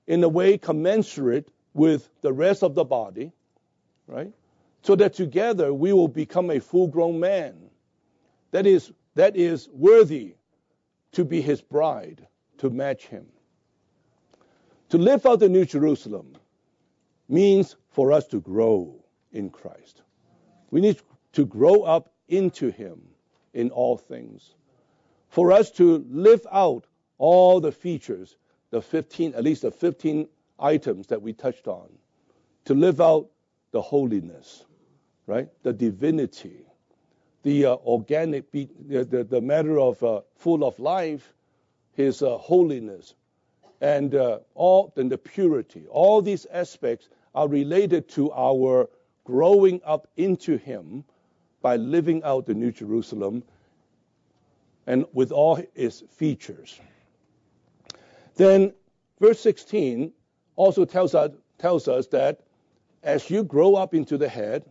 [0.08, 3.34] in a way commensurate with the rest of the body,
[4.08, 4.32] right?
[4.84, 7.56] So that together we will become a full grown man
[8.52, 10.36] that is, that is worthy
[11.12, 12.26] to be his bride,
[12.60, 13.26] to match him.
[14.92, 16.38] To live out the New Jerusalem
[17.28, 20.02] means for us to grow in Christ.
[20.72, 21.02] We need
[21.34, 23.02] to grow up into him
[23.54, 24.54] in all things.
[25.28, 26.86] For us to live out
[27.18, 28.36] all the features,
[28.72, 30.28] the 15, at least the 15
[30.60, 31.88] items that we touched on,
[32.66, 33.30] to live out
[33.72, 34.66] the holiness,
[35.28, 35.50] right?
[35.64, 36.66] The divinity,
[37.44, 41.34] the uh, organic, the, the, the, matter of uh, full of life,
[41.94, 43.14] his uh, holiness,
[43.82, 45.86] and uh, all then the purity.
[45.90, 48.90] All these aspects are related to our
[49.26, 51.04] growing up into him
[51.62, 53.44] by living out the New Jerusalem
[54.88, 56.80] and with all its features.
[58.36, 58.74] Then,
[59.20, 60.12] verse 16,
[60.56, 62.42] also tells us, tells us that
[63.04, 64.66] as you grow up into the head,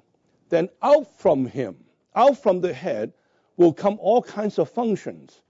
[0.50, 1.77] then out from him,
[2.14, 3.12] out from the head,
[3.57, 5.40] will come all kinds of functions.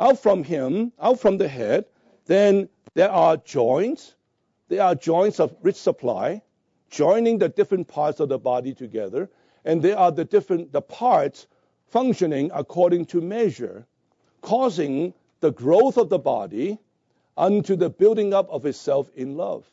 [0.00, 1.84] Out from him, out from the head,
[2.26, 4.14] then there are joints.
[4.68, 6.40] There are joints of rich supply,
[6.90, 9.28] joining the different parts of the body together,
[9.64, 11.46] and there are the different the parts
[11.88, 13.86] functioning according to measure,
[14.40, 16.78] causing the growth of the body
[17.36, 19.64] unto the building up of itself in love.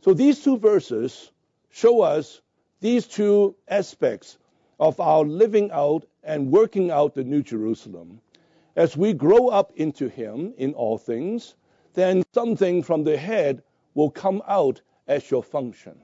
[0.00, 1.30] So these two verses
[1.70, 2.40] show us
[2.80, 4.38] these two aspects
[4.78, 8.20] of our living out and working out the New Jerusalem.
[8.76, 11.54] As we grow up into Him in all things,
[11.94, 13.62] then something from the head
[13.94, 15.96] will come out as your function,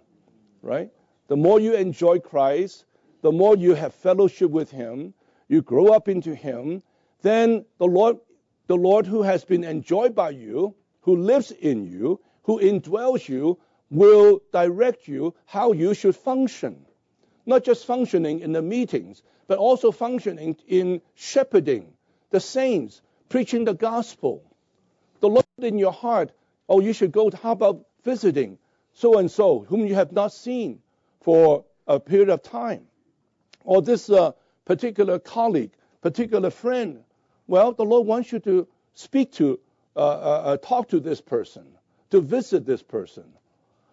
[0.62, 0.90] right?
[1.28, 2.84] The more you enjoy Christ,
[3.22, 5.14] the more you have fellowship with Him,
[5.48, 6.82] you grow up into Him,
[7.22, 8.18] then the Lord,
[8.70, 13.58] the Lord who has been enjoyed by you, who lives in you, who indwells you,
[13.90, 16.86] will direct you how you should function.
[17.46, 21.92] Not just functioning in the meetings, but also functioning in shepherding
[22.30, 24.40] the saints, preaching the gospel.
[25.18, 26.30] The Lord in your heart,
[26.68, 28.56] oh, you should go, how about visiting
[28.92, 30.78] so and so, whom you have not seen
[31.22, 32.86] for a period of time?
[33.64, 34.30] Or this uh,
[34.64, 37.02] particular colleague, particular friend.
[37.50, 39.58] Well, the Lord wants you to speak to,
[39.96, 41.66] uh, uh, uh talk to this person,
[42.10, 43.24] to visit this person.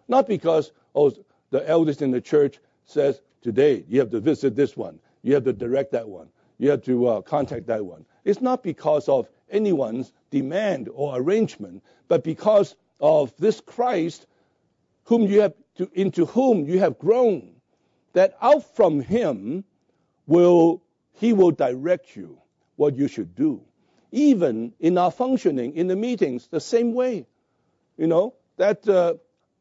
[0.06, 1.12] Not because, oh,
[1.50, 5.00] the eldest in the church says, today you have to visit this one.
[5.22, 6.28] You have to direct that one.
[6.58, 8.04] You have to uh, contact that one.
[8.24, 14.28] It's not because of anyone's demand or arrangement, but because of this Christ
[15.02, 17.56] whom you have to, into whom you have grown,
[18.12, 19.64] that out from him
[20.28, 20.80] will
[21.14, 22.38] he will direct you
[22.78, 23.60] what you should do.
[24.12, 27.26] Even in our functioning in the meetings, the same way.
[27.96, 29.14] You know, that uh,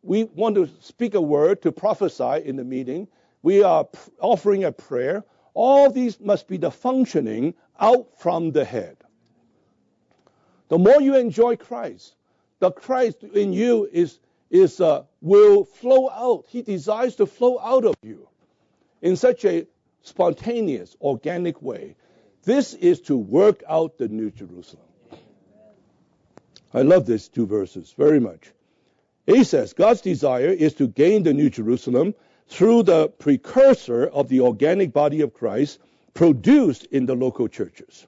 [0.03, 3.07] we want to speak a word to prophesy in the meeting.
[3.41, 3.87] We are
[4.19, 5.23] offering a prayer.
[5.53, 8.97] All these must be the functioning out from the head.
[10.69, 12.15] The more you enjoy Christ,
[12.59, 14.19] the Christ in you is,
[14.51, 16.45] is uh, will flow out.
[16.49, 18.27] He desires to flow out of you
[19.01, 19.65] in such a
[20.03, 21.95] spontaneous, organic way.
[22.47, 24.85] This is to work out the New Jerusalem.
[26.73, 28.53] I love these two verses very much.
[29.25, 32.15] He says God's desire is to gain the New Jerusalem
[32.47, 35.79] through the precursor of the organic body of Christ
[36.13, 38.07] produced in the local churches.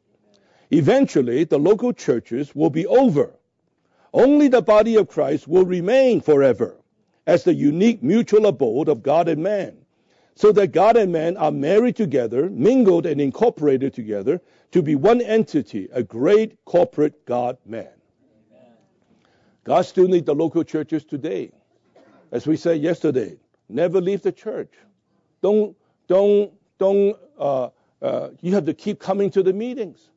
[0.71, 3.33] Eventually, the local churches will be over.
[4.13, 6.77] Only the body of Christ will remain forever
[7.27, 9.75] as the unique mutual abode of God and man,
[10.35, 15.21] so that God and man are married together, mingled and incorporated together to be one
[15.21, 17.89] entity, a great corporate God man.
[19.63, 21.51] God still needs the local churches today.
[22.31, 23.37] As we said yesterday,
[23.67, 24.73] never leave the church.
[25.41, 25.75] Don't,
[26.07, 27.69] don't, don't, uh,
[28.01, 30.09] uh, you have to keep coming to the meetings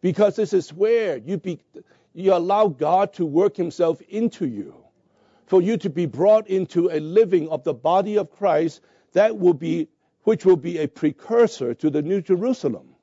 [0.00, 1.60] because this is where you, be,
[2.12, 4.74] you allow God to work himself into you
[5.46, 8.80] for you to be brought into a living of the body of Christ
[9.12, 9.88] that will be,
[10.24, 12.94] which will be a precursor to the New Jerusalem.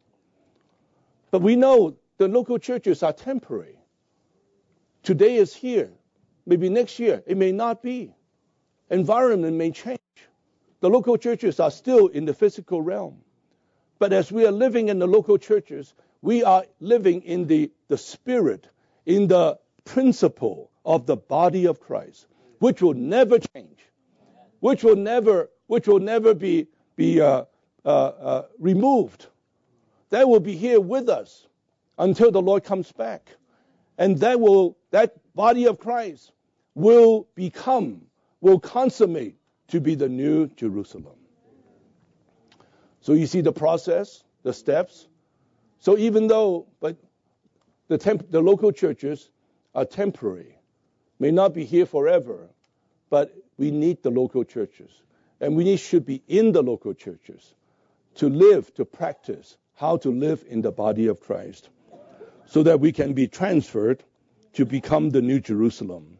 [1.31, 3.77] But we know the local churches are temporary.
[5.03, 5.91] Today is here.
[6.45, 8.13] Maybe next year it may not be.
[8.89, 9.99] Environment may change.
[10.81, 13.21] The local churches are still in the physical realm.
[13.99, 17.97] But as we are living in the local churches, we are living in the, the
[17.97, 18.67] spirit,
[19.05, 22.27] in the principle of the body of Christ,
[22.59, 23.79] which will never change,
[24.59, 27.43] which will never, which will never be, be uh,
[27.85, 29.27] uh, uh, removed.
[30.09, 31.45] That will be here with us
[31.99, 33.29] until the Lord comes back.
[33.99, 36.31] And that will, that body of Christ
[36.73, 38.01] will become,
[38.41, 39.35] will consummate
[39.67, 41.17] to be the new Jerusalem.
[43.01, 45.07] So you see the process, the steps.
[45.77, 46.97] So even though, but
[47.89, 49.29] the, temp, the local churches
[49.75, 50.57] are temporary,
[51.19, 52.49] may not be here forever,
[53.11, 54.89] but we need the local churches.
[55.41, 57.55] And we should be in the local churches
[58.15, 61.69] to live, to practice how to live in the body of Christ
[62.45, 64.03] so that we can be transferred
[64.53, 66.17] to become the New Jerusalem.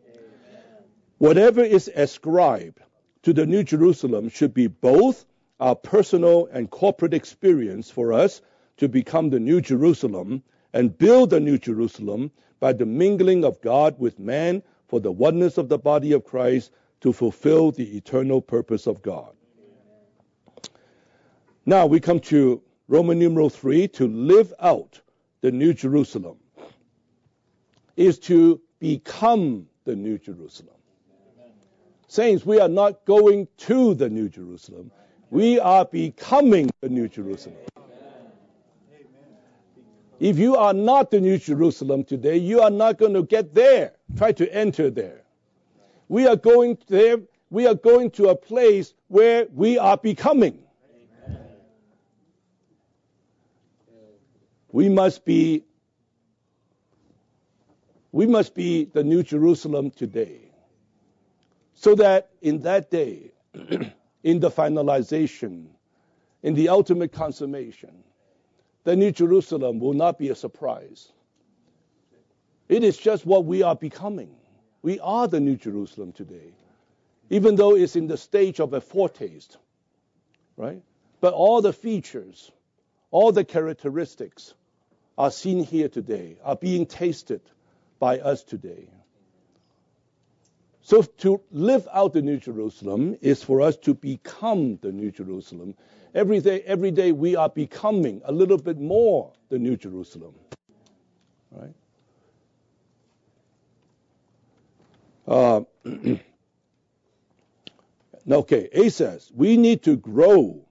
[1.18, 2.80] Whatever is ascribed
[3.24, 5.26] to the New Jerusalem should be both
[5.60, 8.42] our personal and corporate experience for us
[8.78, 14.00] to become the New Jerusalem and build the New Jerusalem by the mingling of God
[14.00, 16.72] with man for the oneness of the body of Christ
[17.02, 19.34] to fulfill the eternal purpose of God.
[21.66, 25.00] Now we come to Roman numeral 3 to live out
[25.42, 26.38] the New Jerusalem
[27.96, 30.76] is to become the New Jerusalem.
[32.08, 34.90] Saints, we are not going to the New Jerusalem.
[35.30, 37.58] We are becoming the New Jerusalem.
[40.20, 43.94] If you are not the New Jerusalem today, you are not going to get there.
[44.18, 45.19] Try to enter there.
[46.10, 47.20] We are going there.
[47.50, 50.60] We are going to a place where we are becoming.
[54.72, 55.64] We must be
[58.12, 60.42] we must be the New Jerusalem today.
[61.76, 63.32] So that in that day,
[64.24, 65.68] in the finalization,
[66.42, 68.04] in the ultimate consummation,
[68.84, 71.12] the New Jerusalem will not be a surprise.
[72.68, 74.39] It is just what we are becoming.
[74.82, 76.54] We are the New Jerusalem today,
[77.30, 79.58] even though it's in the stage of a foretaste,
[80.56, 80.82] right?
[81.22, 82.52] But all the features,
[83.12, 84.54] all the characteristics
[85.18, 87.42] are seen here today, are being tasted
[88.00, 88.88] by us today.
[90.82, 95.76] So to live out the New Jerusalem is for us to become the New Jerusalem.
[96.16, 100.34] Every day, every day we are becoming a little bit more the New Jerusalem.
[101.52, 101.76] Right?
[105.30, 105.62] Uh,
[108.32, 110.66] okay, A says, we need to grow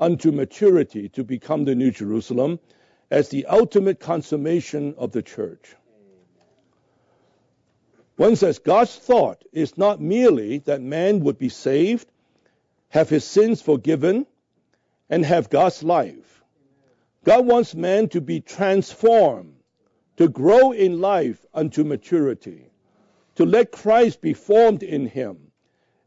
[0.00, 2.58] unto maturity to become the New Jerusalem
[3.08, 5.76] as the ultimate consummation of the church.
[8.16, 12.10] One says God's thought is not merely that man would be saved,
[12.88, 14.26] have his sins forgiven,
[15.08, 16.42] and have God's life.
[17.24, 19.54] God wants man to be transformed,
[20.16, 22.69] to grow in life unto maturity,
[23.40, 25.50] to let Christ be formed in him,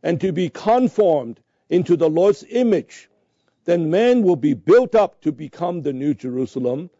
[0.03, 3.09] and to be conformed into the Lord's image.
[3.65, 6.91] Then man will be built up to become the New Jerusalem,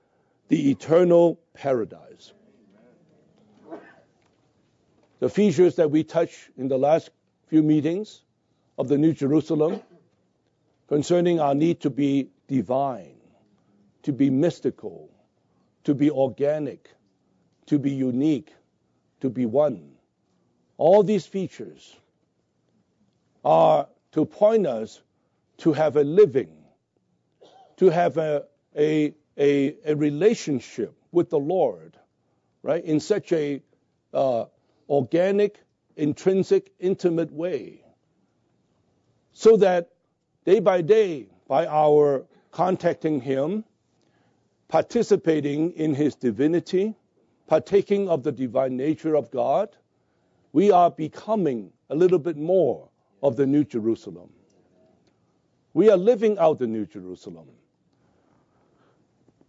[0.48, 2.34] the eternal paradise
[5.24, 7.10] the features that we touched in the last
[7.48, 8.24] few meetings
[8.78, 9.82] of the New Jerusalem
[10.90, 13.16] concerning our need to be divine,
[14.02, 15.10] to be mystical,
[15.86, 16.90] to be organic,
[17.68, 18.54] to be unique,
[19.22, 19.93] to be one.
[20.84, 21.96] All these features
[23.46, 25.02] are to point us
[25.60, 26.52] to have a living,
[27.78, 28.44] to have a,
[28.76, 31.98] a, a, a relationship with the Lord,
[32.64, 33.62] right, in such a
[34.14, 34.44] uh,
[34.90, 35.58] organic,
[35.96, 37.86] intrinsic, intimate way.
[39.32, 39.90] So that
[40.44, 43.64] day by day, by our contacting Him,
[44.68, 46.94] participating in His divinity,
[47.48, 49.70] partaking of the divine nature of God,
[50.54, 52.90] we are becoming a little bit more
[53.22, 54.30] of the New Jerusalem.
[55.74, 57.48] We are living out the New Jerusalem.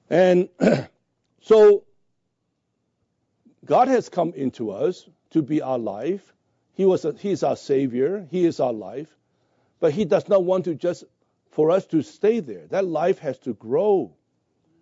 [0.08, 0.48] And
[1.42, 1.84] so
[3.64, 6.32] God has come into us to be our life.
[6.72, 8.26] He was a, he is our savior.
[8.30, 9.14] He is our life.
[9.80, 11.04] But he does not want to just
[11.50, 12.66] for us to stay there.
[12.68, 14.14] That life has to grow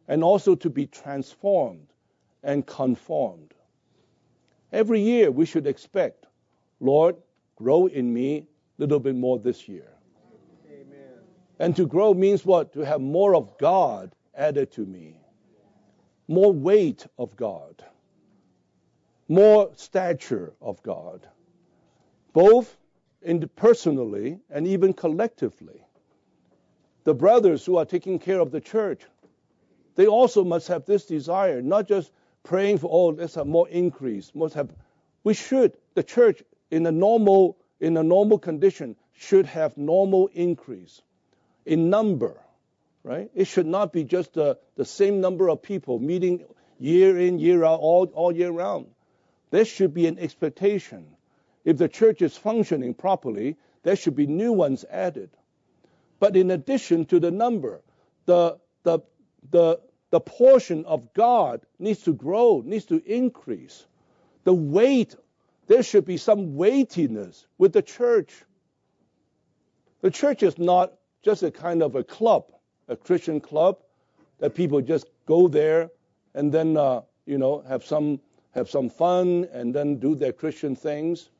[0.06, 1.88] and also to be transformed
[2.42, 3.54] and conformed.
[4.72, 6.26] Every year we should expect,
[6.80, 7.16] Lord,
[7.56, 8.46] grow in me a
[8.78, 9.88] little bit more this year.
[10.70, 11.18] Amen.
[11.58, 12.72] And to grow means what?
[12.72, 15.16] To have more of God added to me,
[16.26, 17.84] more weight of God
[19.32, 21.26] more stature of God,
[22.34, 22.76] both
[23.56, 25.86] personally and even collectively.
[27.04, 29.02] The brothers who are taking care of the church,
[29.94, 32.12] they also must have this desire, not just
[32.42, 34.70] praying for, oh, let's have more increase, must have,
[35.24, 41.02] we should, the church in a normal, in a normal condition should have normal increase
[41.64, 42.40] in number,
[43.04, 43.30] right?
[43.34, 46.44] It should not be just the, the same number of people meeting
[46.78, 48.86] year in, year out, all, all year round.
[49.50, 51.06] There should be an expectation.
[51.64, 55.30] If the church is functioning properly, there should be new ones added.
[56.18, 57.82] But in addition to the number,
[58.26, 59.00] the, the,
[59.50, 59.80] the,
[60.12, 63.86] the portion of God needs to grow, needs to increase.
[64.44, 65.16] The weight,
[65.68, 68.44] there should be some weightiness with the church.
[70.02, 70.92] The church is not
[71.22, 72.44] just a kind of a club,
[72.88, 73.78] a Christian club,
[74.38, 75.90] that people just go there
[76.34, 80.76] and then, uh, you know, have some have some fun, and then do their Christian
[80.76, 81.30] things.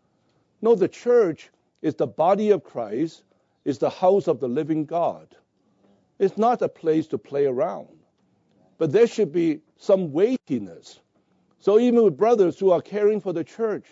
[0.63, 1.51] No, the church
[1.83, 3.23] is the body of Christ,
[3.67, 5.37] is the house of the living God.
[6.19, 8.02] It's not a place to play around.
[8.83, 10.99] But there should be some weightiness.
[11.61, 13.85] So even with brothers who are caring for the church,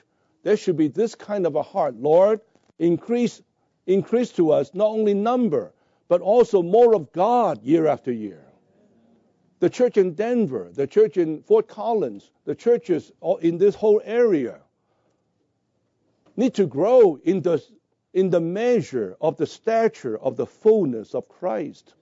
[0.42, 1.94] there should be this kind of a heart.
[1.94, 2.40] Lord,
[2.80, 3.40] increase
[3.86, 5.72] increase to us not only number,
[6.08, 8.44] but also more of God year after year
[9.60, 13.12] the church in Denver, the church in Fort Collins, the churches
[13.42, 14.58] in this whole area
[16.36, 17.64] need to grow in the
[18.12, 21.94] in the measure of the stature of the fullness of Christ.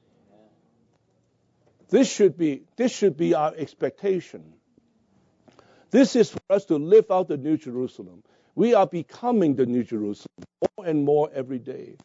[1.88, 4.52] This should be, this should be our expectation.
[5.90, 8.22] This is for us to live out the New Jerusalem.
[8.54, 10.44] We are becoming the New Jerusalem
[10.76, 11.96] more and more every day.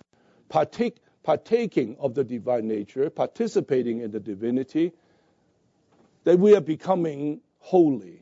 [0.48, 4.94] Partake, partaking of the divine nature, participating in the divinity,
[6.24, 8.22] that we are becoming holy.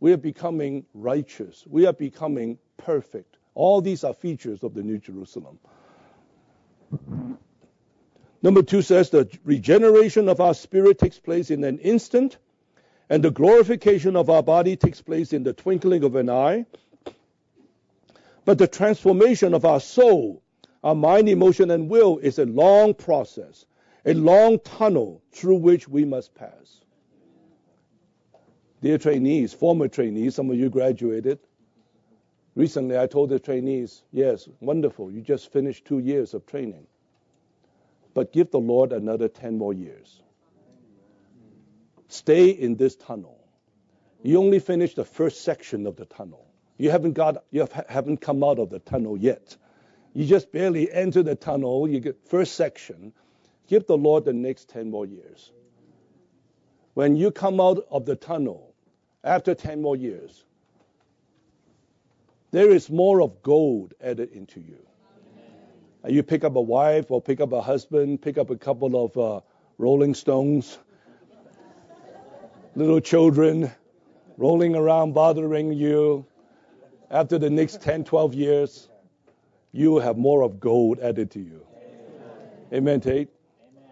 [0.00, 1.64] We are becoming righteous.
[1.66, 3.36] We are becoming perfect.
[3.54, 5.58] All these are features of the New Jerusalem.
[8.42, 12.38] Number two says the regeneration of our spirit takes place in an instant,
[13.08, 16.66] and the glorification of our body takes place in the twinkling of an eye.
[18.44, 20.42] But the transformation of our soul,
[20.82, 23.64] our mind, emotion, and will is a long process,
[24.04, 26.80] a long tunnel through which we must pass.
[28.80, 31.38] Dear trainees, former trainees, some of you graduated.
[32.56, 36.88] Recently, I told the trainees, yes, wonderful, you just finished two years of training.
[38.14, 40.20] But give the Lord another 10 more years.
[42.08, 43.38] Stay in this tunnel.
[44.22, 46.46] You only finished the first section of the tunnel.
[46.76, 49.56] You haven't got, you haven't come out of the tunnel yet.
[50.14, 51.88] You just barely enter the tunnel.
[51.88, 53.12] You get first section.
[53.66, 55.50] Give the Lord the next 10 more years.
[56.94, 58.74] When you come out of the tunnel,
[59.24, 60.44] after 10 more years,
[62.50, 64.86] there is more of gold added into you.
[66.04, 69.04] And you pick up a wife or pick up a husband, pick up a couple
[69.04, 69.40] of uh,
[69.78, 70.78] Rolling Stones,
[72.74, 73.70] little children
[74.36, 76.26] rolling around bothering you.
[77.10, 78.88] After the next 10, 12 years,
[79.70, 81.66] you will have more of gold added to you.
[82.72, 83.28] Amen, Tate?
[83.70, 83.90] Amen.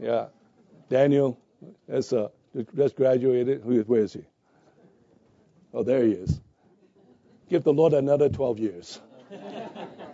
[0.00, 0.26] Yeah.
[0.88, 1.38] Daniel,
[1.86, 2.28] that's, uh,
[2.76, 3.64] just graduated.
[3.64, 4.24] Where is he?
[5.72, 6.40] Oh, there he is.
[7.48, 9.00] Give the Lord another 12 years.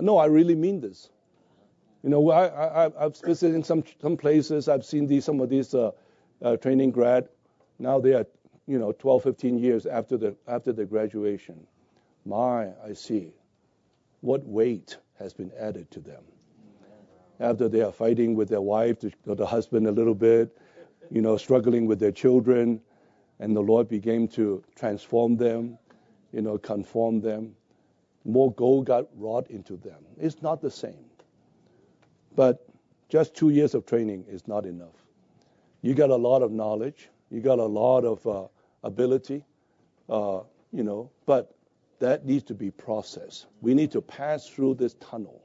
[0.00, 1.08] no, I really mean this.
[2.02, 4.68] You know, I, I, I've visited in some, some places.
[4.68, 5.90] I've seen these, some of these uh,
[6.42, 7.28] uh, training grad.
[7.78, 8.26] Now they are,
[8.66, 11.66] you know, 12, 15 years after the, after the graduation.
[12.24, 13.34] My, I see
[14.20, 16.22] what weight has been added to them.
[17.38, 20.56] After they are fighting with their wife or the husband a little bit,
[21.10, 22.80] you know, struggling with their children,
[23.40, 25.78] and the Lord began to transform them,
[26.32, 27.56] you know, conform them.
[28.24, 29.98] More gold got wrought into them.
[30.18, 31.04] It's not the same.
[32.36, 32.66] But
[33.08, 34.94] just two years of training is not enough.
[35.82, 38.48] You got a lot of knowledge, you got a lot of uh,
[38.84, 39.44] ability,
[40.08, 40.40] uh,
[40.72, 41.54] you know, but
[41.98, 43.46] that needs to be processed.
[43.60, 45.42] We need to pass through this tunnel.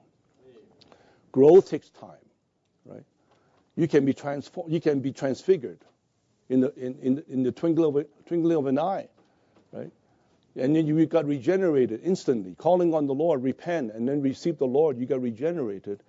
[1.31, 2.25] Growth takes time,
[2.85, 3.03] right?
[3.75, 5.79] You can be transformed, you can be transfigured
[6.49, 9.07] in the, in, in, in the twinkling of, a, twinkling of an eye,
[9.71, 9.91] right?
[10.55, 14.67] And then you got regenerated instantly, calling on the Lord, repent, and then receive the
[14.67, 16.01] Lord, you got regenerated.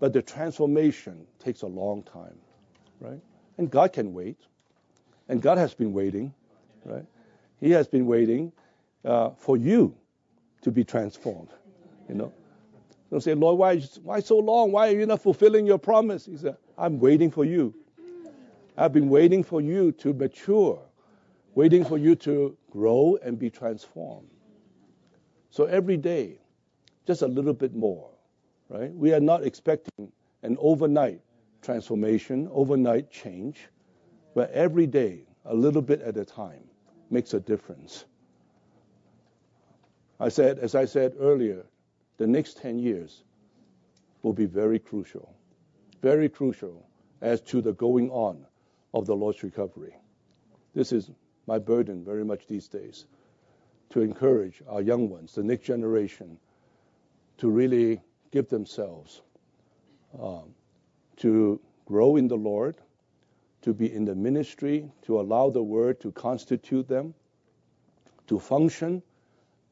[0.00, 2.36] But the transformation takes a long time,
[3.00, 3.20] right?
[3.58, 4.38] And God can wait.
[5.28, 6.34] And God has been waiting,
[6.84, 7.06] right?
[7.60, 8.52] He has been waiting
[9.04, 9.94] uh, for you
[10.62, 11.50] to be transformed,
[12.08, 12.32] you know?
[13.10, 14.72] Don't say, Lord, why, why so long?
[14.72, 16.26] Why are you not fulfilling your promise?
[16.26, 17.74] He said, I'm waiting for you
[18.76, 20.80] I've been waiting for you to mature,
[21.54, 24.28] waiting for you to grow and be transformed.
[25.50, 26.38] So every day,
[27.06, 28.10] just a little bit more,
[28.68, 28.92] right?
[28.94, 31.20] We are not expecting an overnight
[31.60, 33.68] transformation, overnight change,
[34.34, 36.64] but every day, a little bit at a time,
[37.10, 38.06] makes a difference.
[40.18, 41.66] I said, as I said earlier,
[42.16, 43.24] the next 10 years
[44.22, 45.34] will be very crucial,
[46.00, 46.86] very crucial
[47.20, 48.46] as to the going on
[48.94, 49.94] of the Lord's recovery.
[50.74, 51.10] This is
[51.52, 53.04] my burden very much these days
[53.90, 56.38] to encourage our young ones, the next generation,
[57.36, 58.00] to really
[58.30, 59.20] give themselves
[60.18, 60.54] um,
[61.18, 62.78] to grow in the Lord,
[63.60, 67.12] to be in the ministry, to allow the Word to constitute them,
[68.28, 69.02] to function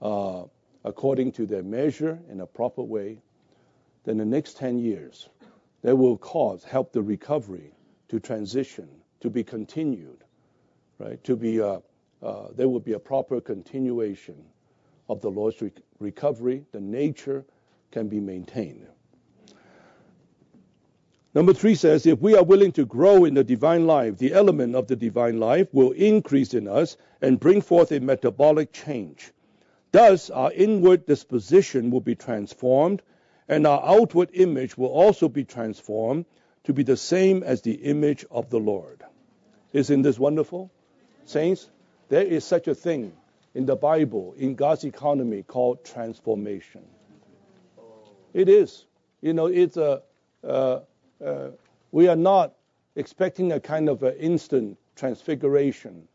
[0.02, 0.42] uh,
[0.84, 3.22] according to their measure in a proper way.
[4.04, 5.30] Then the next 10 years,
[5.80, 7.72] that will cause, help the recovery
[8.08, 8.86] to transition
[9.20, 10.24] to be continued,
[11.00, 11.22] right?
[11.24, 11.80] To be a,
[12.22, 14.36] uh, there will be a proper continuation
[15.08, 16.64] of the Lord's re- recovery.
[16.72, 17.44] The nature
[17.90, 18.86] can be maintained.
[21.32, 24.74] Number three says, if we are willing to grow in the divine life, the element
[24.74, 29.32] of the divine life will increase in us and bring forth a metabolic change.
[29.92, 33.02] Thus, our inward disposition will be transformed,
[33.48, 36.26] and our outward image will also be transformed
[36.64, 39.02] to be the same as the image of the Lord.
[39.72, 40.70] Isn't this wonderful?
[41.24, 41.70] Saints,
[42.08, 43.12] there is such a thing
[43.54, 46.82] in the Bible, in God's economy, called transformation.
[48.32, 48.86] It is.
[49.20, 50.02] You know, it's a,
[50.44, 50.80] uh,
[51.24, 51.50] uh,
[51.92, 52.54] we are not
[52.96, 56.06] expecting a kind of an instant transfiguration.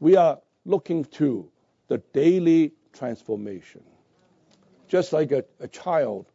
[0.00, 1.48] We are looking to
[1.88, 3.82] the daily transformation.
[4.88, 6.26] Just like a, a child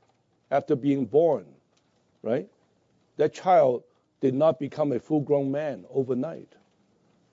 [0.51, 1.45] after being born,
[2.21, 2.47] right?
[3.17, 3.84] That child
[4.21, 6.53] did not become a full grown man overnight.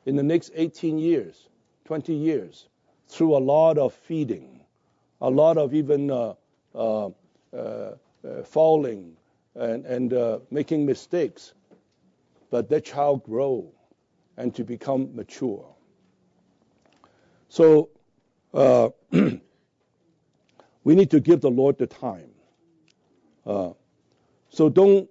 [0.05, 1.49] In the next 18 years,
[1.85, 2.69] 20 years,
[3.07, 4.61] through a lot of feeding,
[5.21, 6.35] a lot of even uh,
[6.75, 7.11] uh, uh,
[7.53, 7.95] uh
[8.45, 9.17] falling
[9.55, 11.53] and, and uh, making mistakes,
[12.51, 13.71] but that child grow
[14.37, 15.67] and to become mature.
[17.49, 17.91] So
[18.55, 18.89] uh,
[20.85, 22.31] we need to give the Lord the time.
[23.45, 25.09] so don't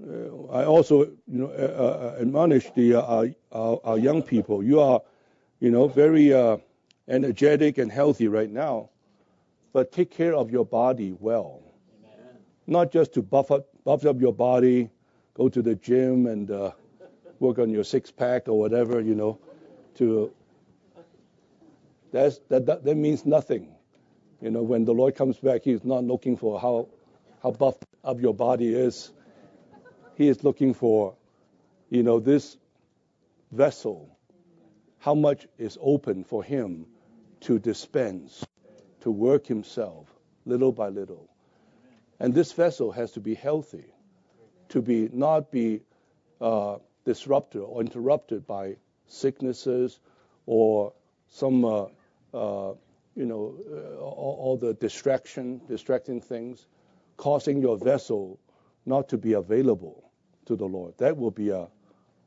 [0.00, 4.62] I also, you know, uh, uh, admonish the our, our, young people.
[4.62, 5.02] You are,
[5.60, 6.32] you know, very
[7.08, 8.88] energetic and healthy right now,
[9.72, 11.60] but take care of your body well.
[12.04, 12.36] Amen.
[12.66, 14.88] Not just to buff up, buff up your body,
[15.34, 16.70] go to the gym and uh,
[17.38, 19.38] work on your six pack or whatever, you know.
[19.96, 20.32] To
[22.12, 23.68] that's, that, that that means nothing.
[24.40, 26.88] You know, when the Lord comes back, He's not looking for how
[27.42, 29.12] how buffed up your body is.
[30.14, 31.14] He is looking for,
[31.90, 32.56] you know, this
[33.50, 34.16] vessel,
[34.98, 36.86] how much is open for him
[37.40, 38.44] to dispense,
[39.00, 40.08] to work himself
[40.44, 41.28] little by little.
[42.20, 43.86] And this vessel has to be healthy,
[44.70, 45.80] to be not be
[46.40, 49.98] uh, disrupted or interrupted by sicknesses
[50.46, 50.92] or
[51.28, 51.86] some, uh,
[52.34, 52.74] uh,
[53.16, 56.66] you know, uh, all, all, the distraction, distracting things,
[57.16, 58.38] causing your vessel
[58.86, 60.10] not to be available
[60.46, 60.94] to the Lord.
[60.98, 61.68] That will be a,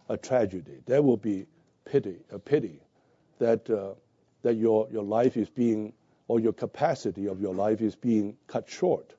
[0.09, 0.81] a tragedy.
[0.85, 1.45] That will be
[1.85, 2.79] pity, a pity
[3.39, 3.93] that, uh,
[4.43, 5.93] that your, your life is being,
[6.27, 9.13] or your capacity of your life is being cut short,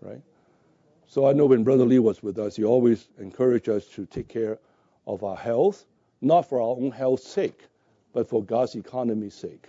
[0.00, 0.20] right?
[1.06, 4.28] So I know when Brother Lee was with us, he always encouraged us to take
[4.28, 4.58] care
[5.06, 5.84] of our health,
[6.20, 7.66] not for our own health's sake,
[8.12, 9.68] but for God's economy's sake.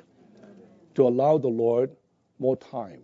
[0.96, 1.92] To allow the Lord
[2.40, 3.02] more time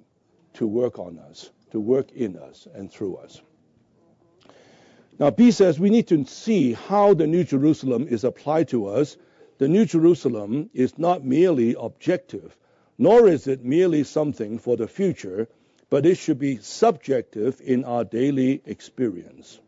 [0.54, 3.42] to work on us, to work in us and through us.
[5.20, 9.18] Now, B says we need to see how the New Jerusalem is applied to us.
[9.58, 12.56] The New Jerusalem is not merely objective,
[12.98, 15.50] nor is it merely something for the future,
[15.90, 19.60] but it should be subjective in our daily experience.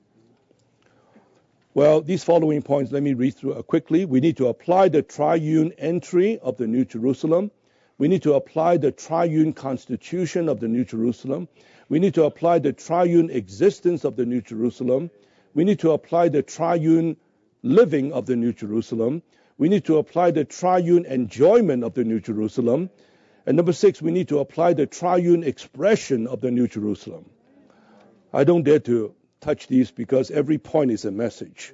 [1.74, 4.06] Well, these following points, let me read through uh, quickly.
[4.06, 7.52] We need to apply the triune entry of the New Jerusalem.
[7.98, 11.50] We need to apply the triune constitution of the New Jerusalem.
[11.88, 15.12] We need to apply the triune existence of the New Jerusalem.
[15.54, 17.18] We need to apply the triune
[17.64, 19.22] living of the New Jerusalem.
[19.58, 22.90] We need to apply the triune enjoyment of the New Jerusalem.
[23.46, 27.30] And number six, we need to apply the triune expression of the New Jerusalem.
[28.34, 31.74] I don't dare to touch these because every point is a message.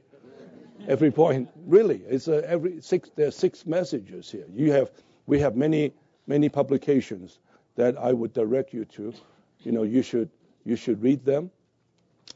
[0.87, 3.11] Every point, really, it's a, every six.
[3.15, 4.45] There are six messages here.
[4.53, 4.91] You have,
[5.25, 5.93] we have many,
[6.25, 7.39] many publications
[7.75, 9.13] that I would direct you to.
[9.59, 10.29] You know, you should,
[10.63, 11.51] you should read them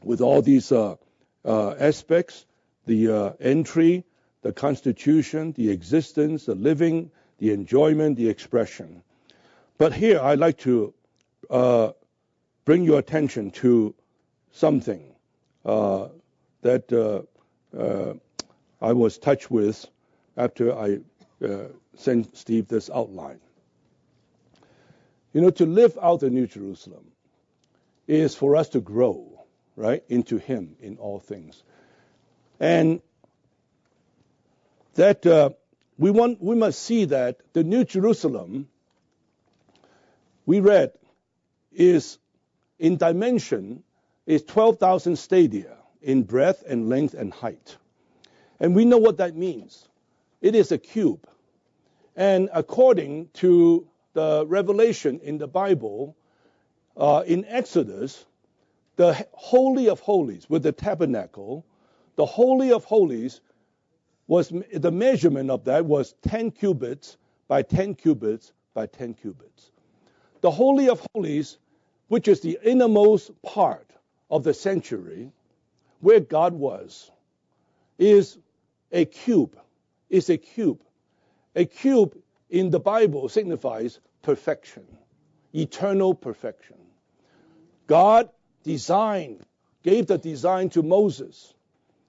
[0.04, 0.96] with all these uh,
[1.44, 2.46] aspects
[2.86, 4.04] the uh, entry,
[4.42, 9.02] the constitution, the existence, the living, the enjoyment, the expression.
[9.78, 10.94] But here I'd like to
[11.50, 11.92] uh,
[12.64, 13.94] bring your attention to
[14.52, 15.14] something
[15.64, 16.08] uh,
[16.62, 17.22] that uh,
[17.76, 18.14] uh,
[18.80, 19.86] I was touched with
[20.36, 20.98] after I
[21.96, 23.40] sent Steve this outline.
[25.32, 27.10] You know, to live out the New Jerusalem
[28.06, 29.31] is for us to grow
[29.76, 31.62] right, into Him in all things.
[32.60, 33.00] And
[34.94, 35.50] that uh,
[35.98, 38.68] we want, we must see that the New Jerusalem
[40.44, 40.92] we read
[41.72, 42.18] is
[42.78, 43.82] in dimension
[44.26, 47.76] is 12,000 stadia in breadth and length and height.
[48.60, 49.88] And we know what that means.
[50.40, 51.26] It is a cube.
[52.16, 56.16] And according to the revelation in the Bible,
[56.96, 58.24] uh, in Exodus,
[58.96, 61.64] the Holy of Holies with the tabernacle,
[62.16, 63.40] the Holy of Holies
[64.26, 67.16] was the measurement of that was 10 cubits
[67.48, 69.70] by 10 cubits by 10 cubits.
[70.40, 71.58] The Holy of Holies,
[72.08, 73.90] which is the innermost part
[74.30, 75.30] of the sanctuary
[76.00, 77.10] where God was,
[77.98, 78.38] is
[78.90, 79.58] a cube.
[80.10, 80.82] Is a cube.
[81.54, 82.16] A cube
[82.50, 84.84] in the Bible signifies perfection,
[85.54, 86.76] eternal perfection.
[87.86, 88.28] God
[88.62, 89.40] design,
[89.82, 91.54] gave the design to Moses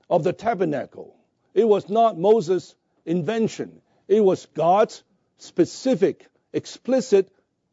[0.10, 1.16] of the tabernacle.
[1.54, 2.76] It was not Moses'
[3.06, 3.82] invention.
[4.08, 5.04] It was God's
[5.38, 7.30] specific, explicit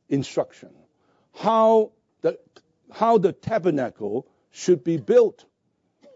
[0.08, 0.70] instruction.
[1.34, 2.38] How the
[2.90, 5.44] how the tabernacle should be built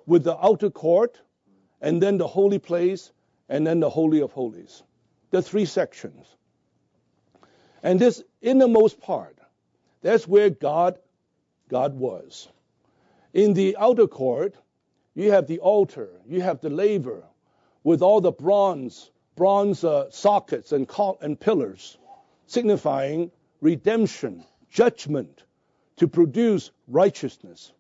[0.07, 1.21] with the outer court
[1.81, 3.13] and then the holy place
[3.49, 4.83] and then the holy of holies.
[5.31, 6.27] The three sections.
[7.83, 9.39] And this innermost part,
[10.03, 10.99] that's where God
[11.69, 12.49] God was.
[13.35, 14.55] In the outer court,
[15.15, 17.25] you have the altar, you have the laver
[17.83, 20.89] with all the bronze bronze uh, sockets and,
[21.21, 21.99] and pillars,
[22.47, 25.43] signifying redemption, judgment,
[25.97, 27.73] to produce righteousness,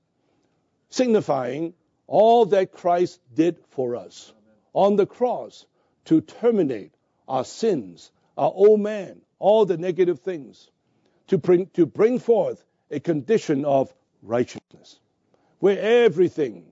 [0.88, 1.74] signifying
[2.08, 4.32] all that Christ did for us
[4.72, 5.66] on the cross
[6.06, 6.92] to terminate
[7.28, 10.70] our sins, our old man, all the negative things,
[11.28, 14.98] to bring, to bring forth a condition of righteousness,
[15.64, 16.62] where everything,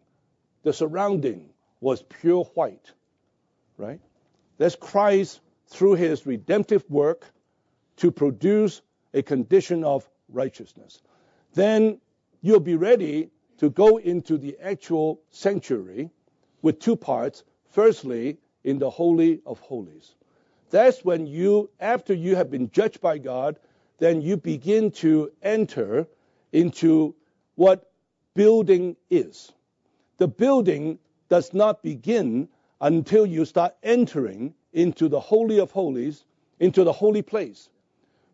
[0.64, 1.48] the surrounding,
[1.80, 2.92] was pure white,
[3.78, 3.98] right?
[4.58, 7.24] That's Christ through his redemptive work
[7.96, 8.82] to produce
[9.14, 11.00] a condition of righteousness.
[11.54, 12.02] Then
[12.42, 13.30] you'll be ready
[13.60, 16.10] to go into the actual sanctuary
[16.60, 17.44] with two parts.
[17.70, 20.16] Firstly, in the Holy of Holies.
[20.68, 23.58] That's when you, after you have been judged by God,
[23.96, 26.06] then you begin to enter
[26.52, 27.14] into
[27.54, 27.91] what
[28.34, 29.52] building is.
[30.18, 32.48] The building does not begin
[32.80, 36.24] until you start entering into the Holy of Holies,
[36.60, 37.68] into the holy place,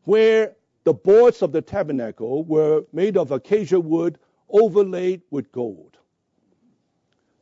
[0.05, 4.19] where the boards of the tabernacle were made of acacia wood
[4.49, 5.99] overlaid with gold.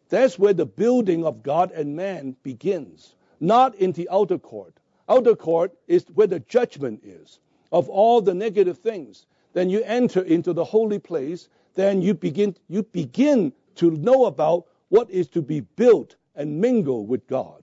[0.08, 4.74] That's where the building of God and man begins, not in the outer court.
[5.08, 7.40] Outer court is where the judgment is
[7.72, 9.26] of all the negative things.
[9.52, 14.66] Then you enter into the holy place, then you begin you begin to know about
[14.88, 17.62] what is to be built and mingle with God.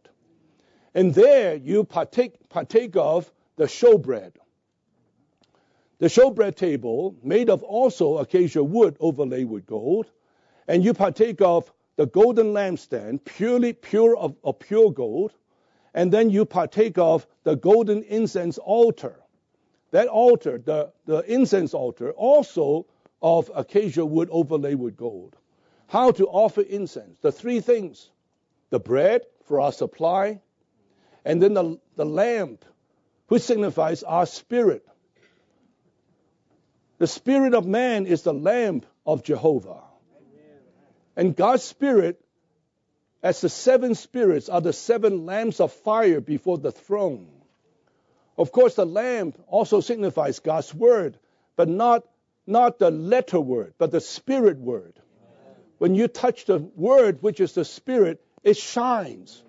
[0.95, 4.33] And there you partake partake of the showbread
[6.03, 10.11] the showbread table, made of also acacia wood overlaid with gold,
[10.67, 15.31] and you partake of the golden lampstand, purely pure of, of pure gold,
[15.93, 19.17] and then you partake of the golden incense altar.
[19.91, 22.85] That altar, the, the incense altar, also
[23.23, 25.35] of acacia wood overlaid with gold.
[25.87, 27.17] How to offer incense?
[27.21, 28.09] The three things
[28.69, 30.41] the bread for our supply,
[31.23, 32.65] and then the, the lamp,
[33.27, 34.85] which signifies our spirit,
[36.97, 39.81] the spirit of man is the lamp of Jehovah.
[41.15, 42.19] And God's spirit,
[43.21, 47.27] as the seven spirits, are the seven lamps of fire before the throne.
[48.37, 51.17] Of course, the lamp also signifies God's word,
[51.55, 52.03] but not,
[52.45, 54.93] not the letter word, but the spirit word.
[55.77, 59.43] When you touch the word, which is the spirit, it shines.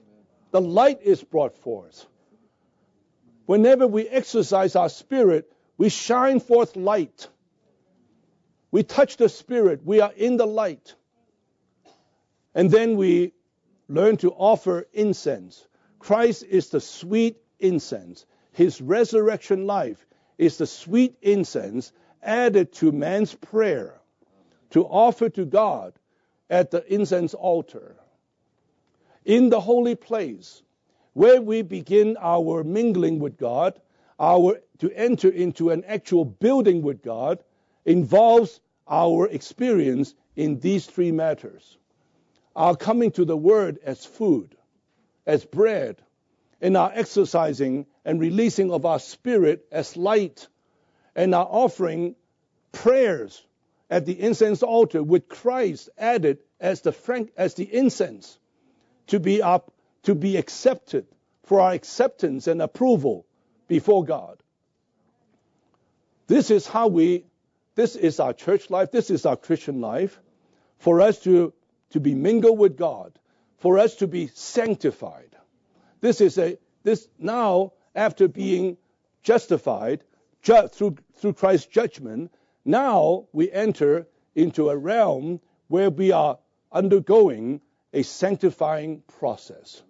[0.50, 2.06] The light is brought forth.
[3.46, 7.28] Whenever we exercise our spirit, we shine forth light.
[8.74, 9.84] We touch the Spirit.
[9.84, 10.96] We are in the light.
[12.56, 13.32] And then we
[13.88, 15.64] learn to offer incense.
[16.00, 18.26] Christ is the sweet incense.
[18.50, 20.04] His resurrection life
[20.38, 21.92] is the sweet incense
[22.24, 24.00] added to man's prayer
[24.70, 25.92] to offer to God
[26.50, 27.96] at the incense altar.
[29.24, 30.62] In the holy place,
[31.12, 33.80] where we begin our mingling with God,
[34.18, 37.42] our to enter into an actual building with God
[37.84, 41.78] involves our experience in these three matters.
[42.56, 44.56] Our coming to the Word as food,
[45.26, 46.02] as bread,
[46.60, 50.48] and our exercising and releasing of our spirit as light,
[51.14, 52.14] and are offering
[52.72, 53.44] prayers
[53.90, 58.38] at the incense altar with Christ added as the frank, as the incense
[59.08, 59.72] to be up
[60.04, 61.06] to be accepted
[61.44, 63.26] for our acceptance and approval
[63.68, 64.38] before God.
[66.26, 67.24] This is how we
[67.74, 68.90] this is our church life.
[68.90, 70.20] This is our Christian life.
[70.78, 71.52] For us to,
[71.90, 73.18] to be mingled with God,
[73.58, 75.30] for us to be sanctified.
[76.00, 78.76] This is a, this now, after being
[79.22, 80.04] justified
[80.44, 82.32] ju- through, through Christ's judgment,
[82.64, 86.38] now we enter into a realm where we are
[86.70, 87.60] undergoing
[87.92, 89.82] a sanctifying process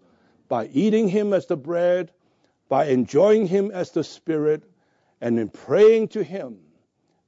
[0.48, 2.10] by eating Him as the bread,
[2.70, 4.64] by enjoying Him as the Spirit,
[5.20, 6.60] and in praying to Him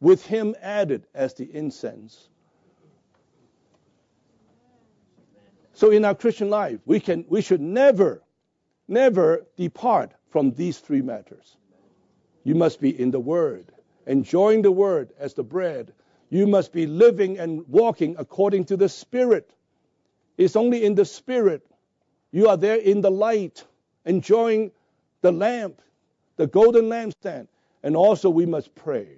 [0.00, 2.28] with him added as the incense.
[5.72, 8.22] So in our Christian life, we can we should never,
[8.88, 11.56] never depart from these three matters.
[12.47, 13.72] You must be in the Word,
[14.07, 15.92] enjoying the Word as the bread.
[16.30, 19.53] You must be living and walking according to the Spirit.
[20.38, 21.66] It's only in the Spirit.
[22.30, 23.64] You are there in the light,
[24.05, 24.70] enjoying
[25.22, 25.82] the lamp,
[26.36, 27.49] the golden lampstand.
[27.82, 29.09] And also we must pray.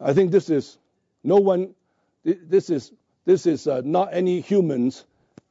[0.00, 0.78] I think this is
[1.22, 1.74] no one,
[2.24, 2.90] this is,
[3.26, 5.04] this is uh, not any human's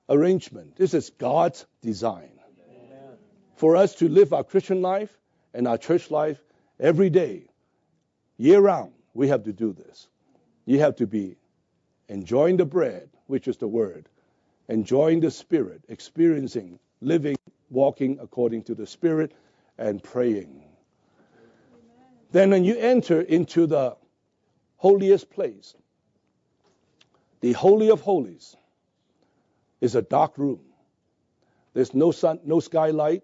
[0.09, 0.75] arrangement.
[0.75, 2.31] This is God's design.
[2.67, 3.17] Amen.
[3.57, 5.15] For us to live our Christian life
[5.55, 6.39] and our church life
[6.79, 7.47] every day,
[8.37, 10.07] year round, we have to do this.
[10.65, 11.37] You have to be
[12.09, 14.09] enjoying the bread, which is the word,
[14.67, 17.37] enjoying the spirit, experiencing, living,
[17.69, 19.31] walking according to the spirit,
[19.77, 20.63] and praying.
[22.31, 23.95] Then when you enter into the
[24.77, 25.73] holiest place,
[27.39, 28.55] the Holy of Holies
[29.79, 30.59] is a dark room.
[31.73, 33.23] There's no sun, no skylight,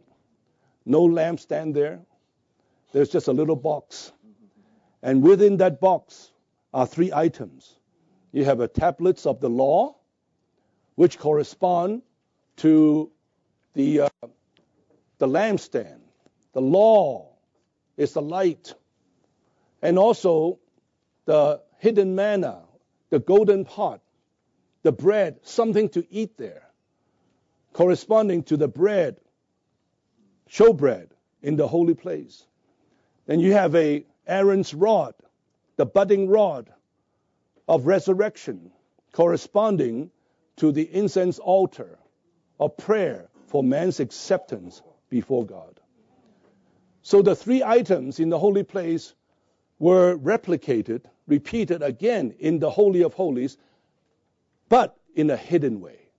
[0.86, 2.01] no lampstand there.
[2.91, 4.11] There's just a little box.
[5.01, 6.31] And within that box
[6.73, 7.75] are three items.
[8.31, 9.95] You have a tablets of the law,
[10.95, 12.01] which correspond
[12.57, 13.11] to
[13.73, 14.09] the, uh,
[15.17, 15.99] the lampstand.
[16.53, 17.29] The law
[17.97, 18.73] is the light.
[19.81, 20.59] And also
[21.25, 22.61] the hidden manna,
[23.09, 24.01] the golden pot,
[24.83, 26.67] the bread, something to eat there,
[27.73, 29.17] corresponding to the bread,
[30.49, 31.09] showbread
[31.41, 32.45] in the holy place.
[33.32, 35.13] Then you have a Aaron's rod,
[35.77, 36.69] the budding rod
[37.65, 38.73] of resurrection,
[39.13, 40.11] corresponding
[40.57, 41.97] to the incense altar
[42.59, 45.79] of prayer for man's acceptance before God.
[47.03, 49.13] So the three items in the holy place
[49.79, 53.55] were replicated, repeated again in the Holy of Holies,
[54.67, 56.09] but in a hidden way.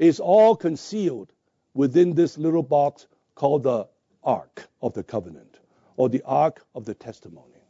[0.00, 1.32] It's all concealed
[1.72, 3.06] within this little box
[3.36, 3.86] called the
[4.24, 5.57] Ark of the Covenant
[5.98, 7.60] or the Ark of the Testimony,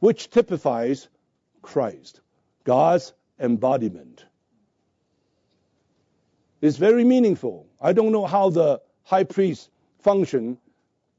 [0.00, 1.08] which typifies
[1.62, 2.20] Christ,
[2.64, 4.26] God's embodiment.
[6.60, 7.66] It's very meaningful.
[7.80, 9.70] I don't know how the high priest
[10.00, 10.58] function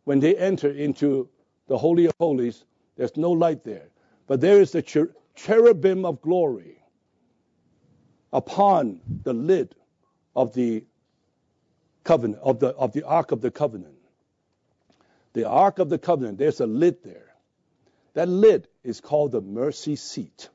[0.03, 1.27] when they enter into
[1.67, 2.65] the Holy of Holies
[2.97, 3.87] there's no light there.
[4.27, 6.77] But there is the cher- cherubim of glory
[8.31, 9.73] upon the lid
[10.35, 10.85] of the
[12.03, 14.00] covenant, of the, of the Ark of the Covenant.
[15.33, 17.33] The Ark of the Covenant, there's a lid there.
[18.13, 20.49] That lid is called the mercy seat.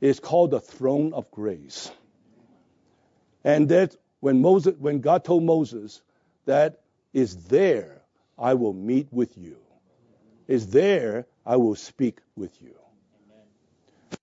[0.00, 1.90] It's called the throne of grace.
[3.44, 6.02] And that when Moses, when God told Moses
[6.46, 6.80] that
[7.12, 8.02] is there
[8.38, 9.56] I will meet with you.
[10.48, 12.74] Is there I will speak with you.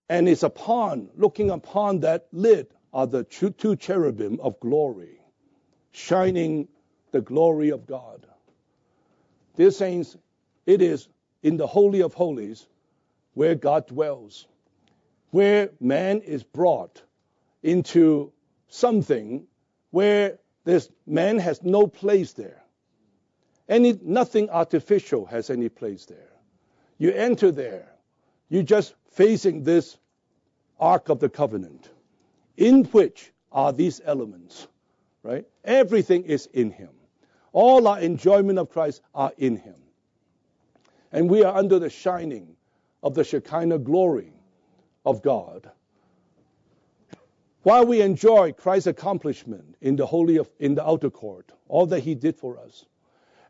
[0.09, 5.19] And it's upon, looking upon that lid are the two cherubim of glory,
[5.91, 6.67] shining
[7.11, 8.27] the glory of God.
[9.55, 10.17] Dear saints,
[10.65, 11.07] it is
[11.41, 12.67] in the Holy of Holies
[13.33, 14.47] where God dwells,
[15.31, 17.01] where man is brought
[17.61, 18.31] into
[18.67, 19.45] something
[19.91, 22.63] where this man has no place there.
[23.69, 26.31] Any, nothing artificial has any place there.
[26.97, 27.87] You enter there.
[28.49, 29.97] You're just facing this
[30.79, 31.89] Ark of the Covenant,
[32.57, 34.67] in which are these elements,
[35.21, 35.45] right?
[35.63, 36.89] Everything is in Him.
[37.53, 39.75] All our enjoyment of Christ are in Him.
[41.11, 42.55] And we are under the shining
[43.01, 44.33] of the Shekinah glory
[45.05, 45.69] of God.
[47.61, 52.01] While we enjoy Christ's accomplishment in the holy of, in the outer court, all that
[52.01, 52.85] He did for us,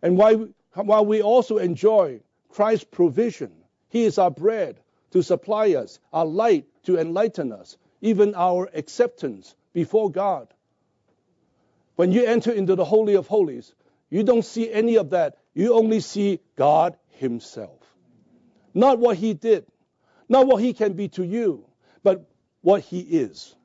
[0.04, 2.20] and while, while we also enjoy
[2.54, 3.52] Christ's provision.
[3.90, 4.80] He is our bread
[5.12, 10.48] to supply us, our light to enlighten us, even our acceptance before God.
[11.96, 13.74] When you enter into the Holy of Holies,
[14.14, 15.40] you don't see any of that.
[15.56, 17.80] You only see God Himself.
[18.72, 19.66] Not what He did,
[20.30, 21.66] not what He can be to you,
[22.04, 22.30] but
[22.62, 23.56] what He is.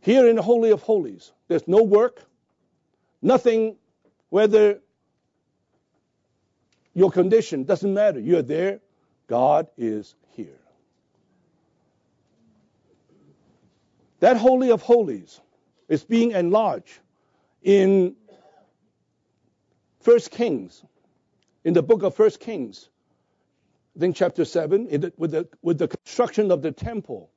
[0.00, 2.20] Here in the Holy of Holies, there's no work,
[3.22, 3.76] nothing,
[4.30, 4.80] whether
[6.94, 8.18] your condition doesn't matter.
[8.18, 8.80] You're there.
[9.28, 10.58] God is here.
[14.18, 15.40] That Holy of Holies
[15.88, 16.98] is being enlarged
[17.62, 18.16] in
[20.00, 20.84] First Kings,
[21.64, 22.88] in the book of First Kings,
[23.96, 27.30] I think chapter 7, the, with, the, with the construction of the temple.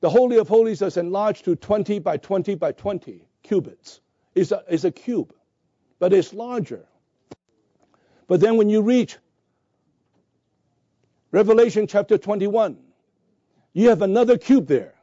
[0.00, 4.00] The Holy of Holies is enlarged to 20 by 20 by 20 cubits.
[4.34, 5.34] It's a, it's a cube,
[5.98, 6.86] but it's larger.
[8.26, 9.16] But then when you reach
[11.32, 12.76] Revelation chapter 21,
[13.72, 14.94] you have another cube there.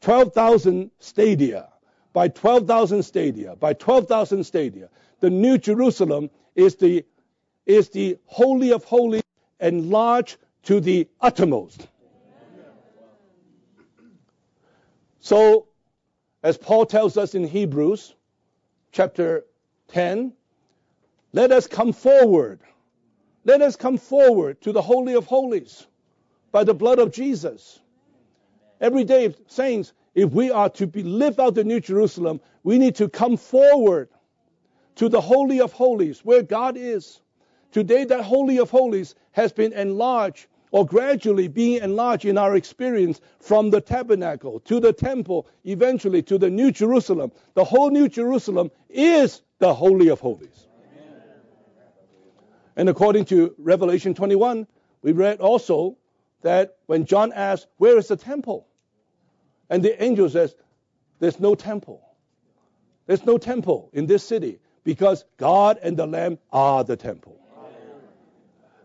[0.00, 1.68] 12,000 stadia
[2.16, 4.88] by 12,000 stadia by 12,000 stadia.
[5.20, 7.04] The New Jerusalem is the,
[7.66, 9.22] is the Holy of Holies
[9.60, 11.86] enlarged to the uttermost.
[15.20, 15.66] So,
[16.42, 18.14] as Paul tells us in Hebrews
[18.92, 19.44] chapter
[19.88, 20.32] 10,
[21.34, 22.60] let us come forward.
[23.44, 25.86] Let us come forward to the Holy of Holies
[26.50, 27.78] by the blood of Jesus.
[28.80, 32.96] Every day, saints, if we are to be, live out the New Jerusalem, we need
[32.96, 34.08] to come forward
[34.96, 37.20] to the Holy of Holies where God is.
[37.70, 43.20] Today, that Holy of Holies has been enlarged or gradually being enlarged in our experience
[43.40, 47.30] from the tabernacle to the temple, eventually to the New Jerusalem.
[47.52, 50.66] The whole New Jerusalem is the Holy of Holies.
[50.94, 51.20] Amen.
[52.76, 54.66] And according to Revelation 21,
[55.02, 55.98] we read also
[56.40, 58.66] that when John asked, Where is the temple?
[59.68, 60.54] And the angel says,
[61.18, 62.02] There's no temple.
[63.06, 67.38] There's no temple in this city because God and the Lamb are the temple.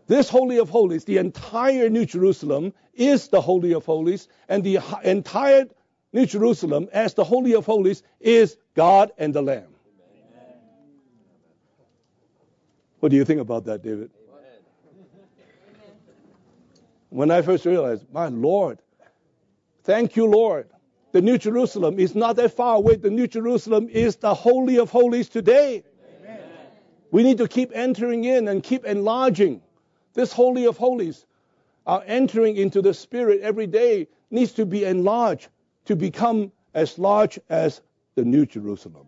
[0.06, 4.80] This Holy of Holies, the entire New Jerusalem is the Holy of Holies, and the
[5.04, 5.68] entire
[6.12, 9.72] New Jerusalem, as the Holy of Holies, is God and the Lamb.
[13.00, 14.10] What do you think about that, David?
[17.08, 18.78] When I first realized, my Lord,
[19.84, 20.68] thank you, Lord.
[21.12, 22.96] The New Jerusalem is not that far away.
[22.96, 25.84] The New Jerusalem is the Holy of Holies today.
[26.20, 26.40] Amen.
[27.10, 29.60] We need to keep entering in and keep enlarging.
[30.14, 31.26] This Holy of Holies,
[31.86, 35.48] our entering into the Spirit every day needs to be enlarged
[35.84, 37.82] to become as large as
[38.14, 39.06] the New Jerusalem.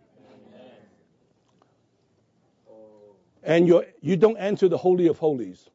[3.42, 5.68] And you you don't enter the Holy of Holies,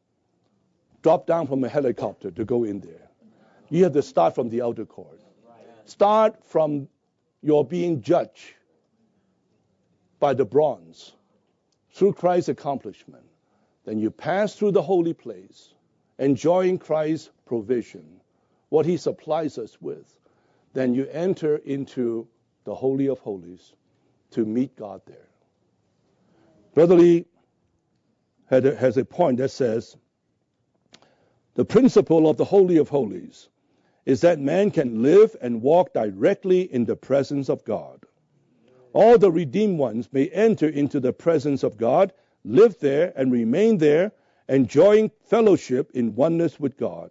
[1.02, 3.09] drop down from a helicopter to go in there.
[3.70, 5.20] You have to start from the outer court.
[5.84, 6.88] Start from
[7.40, 8.54] your being judged
[10.18, 11.14] by the bronze
[11.92, 13.24] through Christ's accomplishment.
[13.84, 15.72] Then you pass through the holy place,
[16.18, 18.20] enjoying Christ's provision,
[18.68, 20.16] what he supplies us with.
[20.74, 22.28] Then you enter into
[22.64, 23.72] the Holy of Holies
[24.32, 25.28] to meet God there.
[26.74, 27.24] Brother Lee
[28.48, 29.96] has a point that says
[31.54, 33.48] the principle of the Holy of Holies
[34.06, 38.00] is that man can live and walk directly in the presence of God.
[38.92, 42.12] All the redeemed ones may enter into the presence of God,
[42.44, 44.12] live there, and remain there,
[44.48, 47.10] enjoying fellowship in oneness with God.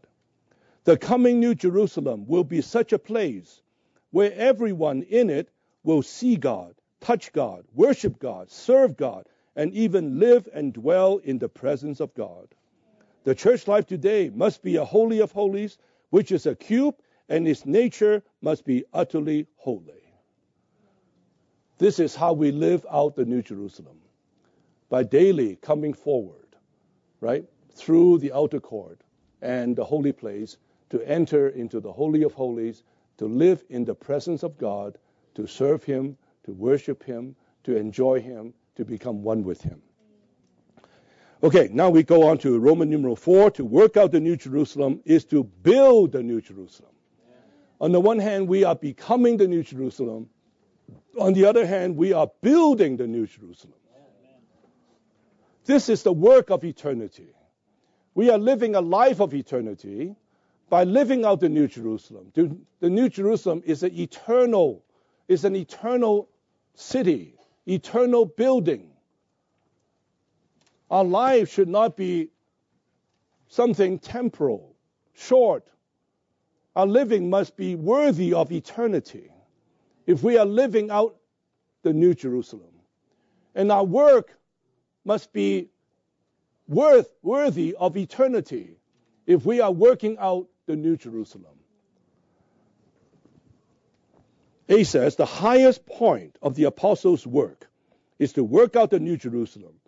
[0.84, 3.62] The coming New Jerusalem will be such a place
[4.12, 5.50] where everyone in it
[5.84, 9.26] will see God, touch God, worship God, serve God,
[9.56, 12.48] and even live and dwell in the presence of God.
[13.24, 15.78] The church life today must be a holy of holies
[16.10, 16.96] which is a cube,
[17.28, 20.14] and its nature must be utterly holy.
[21.78, 24.00] This is how we live out the New Jerusalem
[24.90, 26.56] by daily coming forward,
[27.22, 29.02] right, through the outer court
[29.42, 30.58] and the holy place
[30.90, 32.84] to enter into the Holy of Holies,
[33.18, 34.98] to live in the presence of God,
[35.36, 39.82] to serve Him, to worship Him, to enjoy Him, to become one with Him.
[41.42, 43.52] Okay, now we go on to Roman numeral 4.
[43.52, 46.92] To work out the New Jerusalem is to build the New Jerusalem.
[47.80, 50.30] On the one hand, we are becoming the New Jerusalem.
[51.18, 53.76] On the other hand, we are building the New Jerusalem.
[55.64, 57.30] This is the work of eternity.
[58.16, 60.16] We are living a life of eternity
[60.70, 62.34] by living out the New Jerusalem.
[62.82, 64.84] The New Jerusalem is an eternal,
[65.30, 66.28] is an eternal
[66.74, 67.36] city,
[67.66, 68.89] eternal building
[70.90, 72.30] our life should not be
[73.48, 74.76] something temporal,
[75.14, 75.68] short.
[76.76, 79.32] Our living must be worthy of eternity
[80.06, 81.16] if we are living out
[81.84, 82.72] the New Jerusalem.
[83.54, 84.38] And our work
[85.04, 85.70] must be
[86.68, 88.78] worth, worthy of eternity
[89.26, 91.54] if we are working out the New Jerusalem.
[94.70, 97.68] A says the highest point of the apostles' work
[98.20, 99.79] is to work out the New Jerusalem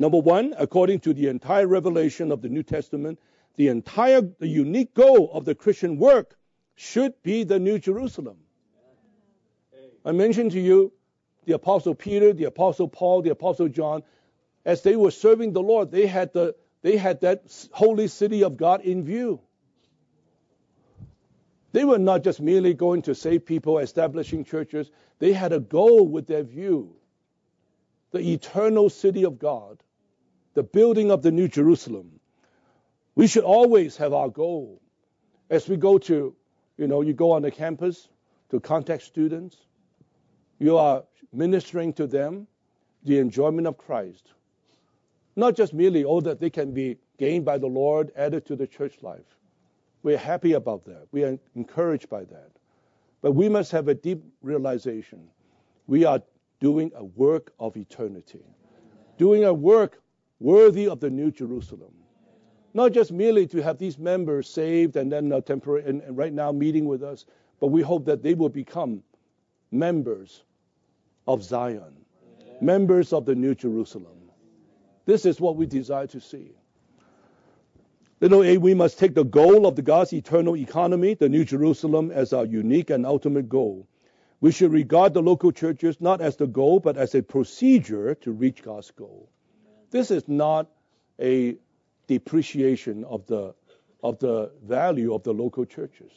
[0.00, 3.18] Number one, according to the entire revelation of the New Testament,
[3.56, 6.36] the entire, the unique goal of the Christian work
[6.76, 8.36] should be the New Jerusalem.
[10.04, 10.92] I mentioned to you
[11.46, 14.04] the Apostle Peter, the Apostle Paul, the Apostle John,
[14.64, 17.42] as they were serving the Lord, they had the they had that
[17.72, 19.40] holy city of God in view.
[21.72, 24.90] They were not just merely going to save people, establishing churches.
[25.18, 26.94] They had a goal with their view
[28.10, 29.82] the eternal city of God
[30.58, 32.18] the building of the New Jerusalem.
[33.14, 34.82] We should always have our goal
[35.50, 36.34] as we go to,
[36.76, 38.08] you know, you go on the campus
[38.50, 39.56] to contact students,
[40.58, 42.48] you are ministering to them
[43.04, 44.32] the enjoyment of Christ.
[45.36, 48.66] Not just merely, oh, that they can be gained by the Lord, added to the
[48.66, 49.36] church life.
[50.02, 51.06] We're happy about that.
[51.12, 52.50] We are encouraged by that.
[53.22, 55.28] But we must have a deep realization.
[55.86, 56.20] We are
[56.58, 58.42] doing a work of eternity,
[59.18, 60.02] doing a work
[60.40, 61.92] worthy of the New Jerusalem.
[62.74, 66.32] Not just merely to have these members saved and then uh, temporary and, and right
[66.32, 67.24] now meeting with us,
[67.60, 69.02] but we hope that they will become
[69.70, 70.44] members
[71.26, 71.96] of Zion,
[72.60, 74.16] members of the New Jerusalem.
[75.06, 76.52] This is what we desire to see.
[78.20, 82.10] Little a, we must take the goal of the God's eternal economy, the New Jerusalem,
[82.10, 83.86] as our unique and ultimate goal.
[84.40, 88.32] We should regard the local churches not as the goal, but as a procedure to
[88.32, 89.28] reach God's goal.
[89.90, 90.70] This is not
[91.20, 91.56] a
[92.06, 93.54] depreciation of the,
[94.02, 96.12] of the value of the local churches.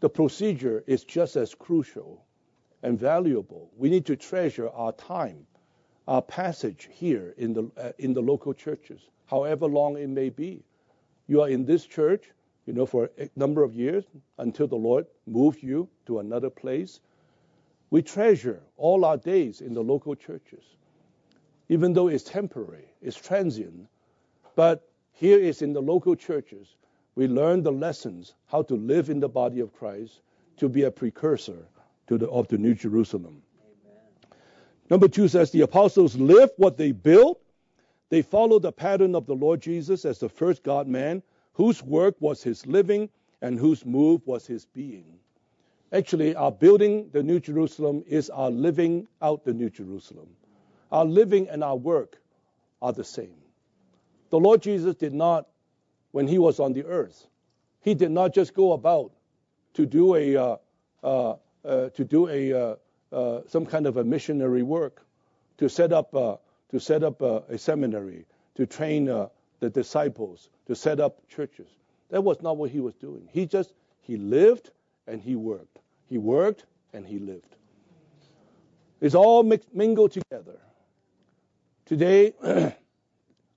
[0.00, 2.24] The procedure is just as crucial
[2.82, 3.70] and valuable.
[3.76, 5.46] We need to treasure our time,
[6.06, 10.62] our passage here in the, uh, in the local churches, however long it may be.
[11.26, 12.30] You are in this church,
[12.66, 14.04] you know, for a number of years
[14.38, 17.00] until the Lord moves you to another place.
[17.90, 20.64] We treasure all our days in the local churches,
[21.68, 23.88] even though it's temporary, it's transient.
[24.54, 26.76] But here is in the local churches,
[27.14, 30.20] we learn the lessons how to live in the body of Christ
[30.56, 31.66] to be a precursor
[32.08, 33.42] to the, of the New Jerusalem.
[33.62, 34.38] Amen.
[34.90, 37.40] Number two says the apostles live what they built.
[38.10, 42.16] They follow the pattern of the Lord Jesus as the first God man, whose work
[42.20, 43.08] was his living
[43.40, 45.18] and whose move was his being.
[45.92, 50.28] Actually, our building the New Jerusalem is our living out the New Jerusalem.
[50.94, 52.20] Our living and our work
[52.80, 53.34] are the same.
[54.30, 55.48] The Lord Jesus did not,
[56.12, 57.26] when he was on the earth,
[57.80, 59.10] he did not just go about
[59.72, 60.56] to do a uh,
[61.02, 61.34] uh,
[61.64, 62.76] uh, to do a uh,
[63.10, 65.04] uh, some kind of a missionary work,
[65.58, 68.24] to set up to set up a seminary,
[68.54, 71.66] to train the disciples, to set up churches.
[72.10, 73.28] That was not what he was doing.
[73.32, 74.70] He just he lived
[75.08, 75.80] and he worked.
[76.08, 77.56] He worked and he lived.
[79.00, 80.60] It's all mixed, mingled together.
[81.86, 82.32] Today,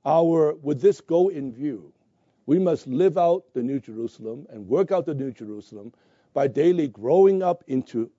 [0.06, 1.94] our with this goal in view,
[2.46, 5.94] we must live out the New Jerusalem and work out the New Jerusalem
[6.34, 8.12] by daily growing up into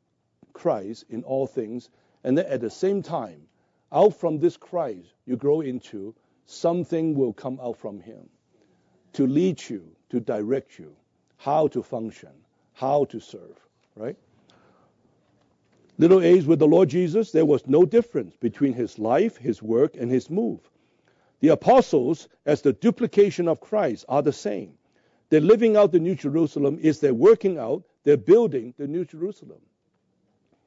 [0.55, 1.91] Christ in all things,
[2.25, 3.43] and then at the same time,
[3.93, 6.15] out from this Christ you grow into,
[6.47, 8.31] something will come out from Him
[9.13, 10.97] to lead you, to direct you,
[11.37, 12.33] how to function,
[12.73, 13.61] how to serve,
[13.95, 14.17] right?
[16.01, 19.97] Little A's with the Lord Jesus, there was no difference between his life, his work,
[19.97, 20.61] and his move.
[21.41, 24.75] The apostles, as the duplication of Christ, are the same.
[25.29, 29.59] They're living out the New Jerusalem is they're working out, they're building the New Jerusalem.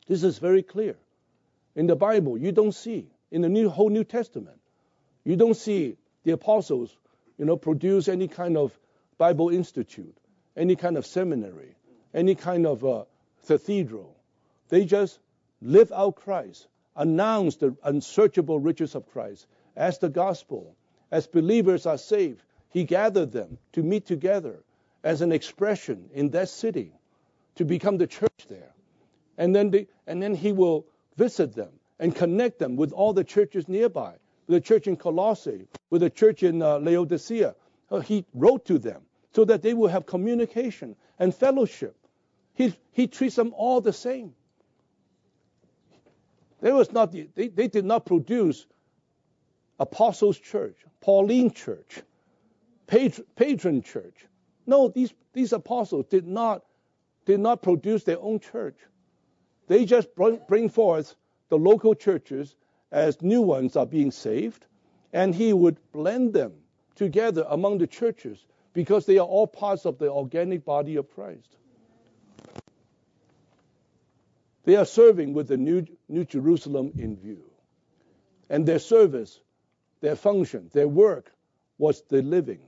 [0.08, 0.98] This is very clear.
[1.76, 4.60] In the Bible, you don't see, in the new, whole New Testament,
[5.24, 6.96] you don't see the apostles,
[7.38, 8.78] you know, produce any kind of
[9.18, 10.16] Bible institute,
[10.58, 11.76] any kind of seminary,
[12.14, 13.06] any kind of uh,
[13.48, 14.18] cathedral.
[14.72, 15.20] They just
[15.62, 19.46] live out Christ, announce the unsearchable riches of Christ
[19.76, 20.78] as the gospel.
[21.12, 24.64] As believers are saved, He gathered them to meet together
[25.04, 26.94] as an expression in that city
[27.56, 28.74] to become the church there.
[29.38, 30.86] And then, and then He will
[31.18, 34.14] visit them and connect them with all the churches nearby,
[34.48, 37.56] with the church in Colossae, with the church in uh, Laodicea.
[37.92, 39.02] Uh, he wrote to them
[39.36, 41.98] so that they will have communication and fellowship.
[42.54, 44.34] He, he treats them all the same.
[46.62, 48.68] There was not they, they did not produce
[49.80, 52.02] Apostles' Church, Pauline Church,
[52.88, 54.28] patron, patron Church.
[54.68, 56.64] No, these, these apostles did not,
[57.26, 58.78] did not produce their own church.
[59.68, 61.16] They just bring, bring forth
[61.50, 62.56] the local churches
[62.92, 64.66] as new ones are being saved,
[65.14, 66.54] and he would blend them
[66.96, 71.58] together among the churches because they are all parts of the organic body of Christ.
[74.64, 77.44] They are serving with the New, New Jerusalem in view.
[78.50, 79.40] And their service,
[80.02, 81.32] their function, their work
[81.78, 82.60] was the living.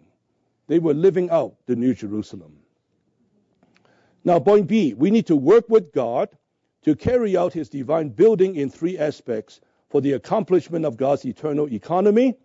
[0.67, 2.57] They were living out the New Jerusalem.
[4.23, 6.29] Now, point B, we need to work with God
[6.83, 9.59] to carry out his divine building in three aspects
[9.89, 12.35] for the accomplishment of God's eternal economy.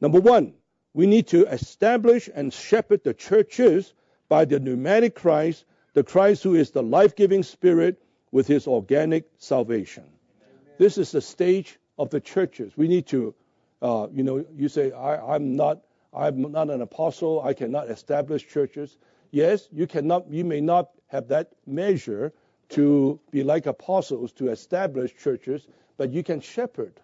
[0.00, 0.54] Number one,
[0.92, 3.92] we need to establish and shepherd the churches
[4.28, 5.64] by the pneumatic Christ,
[5.94, 8.00] the Christ who is the life giving spirit
[8.32, 10.04] with his organic salvation.
[10.04, 10.74] Amen.
[10.78, 12.72] This is the stage of the churches.
[12.76, 13.34] We need to,
[13.82, 15.82] uh, you know, you say, I, am not,
[16.12, 17.42] I'm not an apostle.
[17.42, 18.96] I cannot establish churches.
[19.30, 22.32] Yes, you cannot, you may not have that measure
[22.70, 25.66] to be like apostles to establish churches,
[25.96, 27.00] but you can shepherd.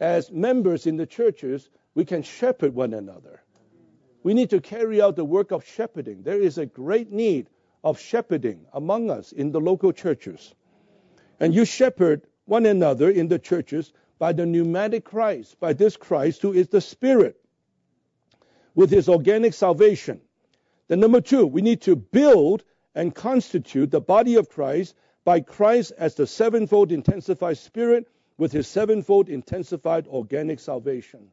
[0.00, 3.42] As members in the churches, we can shepherd one another.
[4.22, 6.22] We need to carry out the work of shepherding.
[6.22, 7.48] There is a great need
[7.84, 10.54] of shepherding among us in the local churches.
[11.40, 16.42] And you shepherd one another in the churches by the pneumatic Christ, by this Christ
[16.42, 17.40] who is the Spirit
[18.74, 20.20] with his organic salvation.
[20.88, 22.64] Then number two, we need to build
[22.94, 24.94] and constitute the body of Christ
[25.24, 31.28] by Christ as the sevenfold intensified spirit with his sevenfold intensified organic salvation.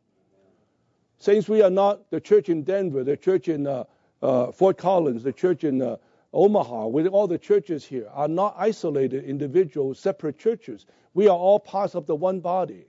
[1.18, 3.86] Saints, we are not the church in Denver, the church in uh,
[4.22, 5.96] uh, Fort Collins, the church in uh,
[6.36, 10.86] Omaha, with all the churches here, are not isolated individual, separate churches.
[11.14, 12.88] We are all parts of the one body.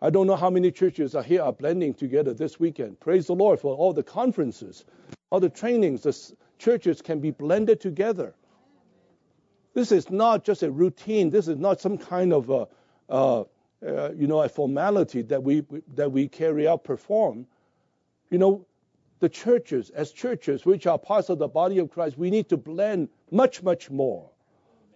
[0.00, 3.00] I don't know how many churches are here are blending together this weekend.
[3.00, 4.84] Praise the Lord for all the conferences,
[5.30, 6.02] all the trainings.
[6.02, 6.16] The
[6.58, 8.34] churches can be blended together.
[9.74, 11.30] This is not just a routine.
[11.30, 12.68] This is not some kind of a,
[13.08, 13.44] uh,
[13.84, 15.64] uh, you know, a formality that we
[15.94, 17.46] that we carry out, perform.
[18.30, 18.65] You know,
[19.20, 22.56] the churches, as churches, which are parts of the body of Christ, we need to
[22.56, 24.30] blend much, much more.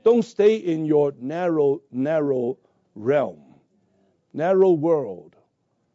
[0.04, 2.58] Don't stay in your narrow, narrow
[2.94, 3.50] realm
[4.32, 5.36] narrow world,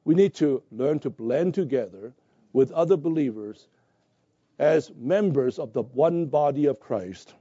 [0.03, 2.13] we need to learn to blend together
[2.53, 3.67] with other believers
[4.59, 7.33] as members of the one body of Christ.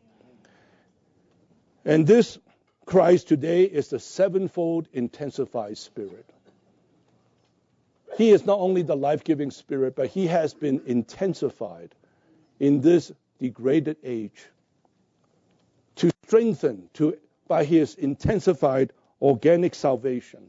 [1.84, 2.38] And this
[2.86, 6.28] Christ today is the sevenfold intensified spirit.
[8.16, 11.94] He is not only the life giving spirit, but he has been intensified
[12.60, 14.46] in this degraded age
[15.96, 17.18] to strengthen to,
[17.48, 20.48] by his intensified organic salvation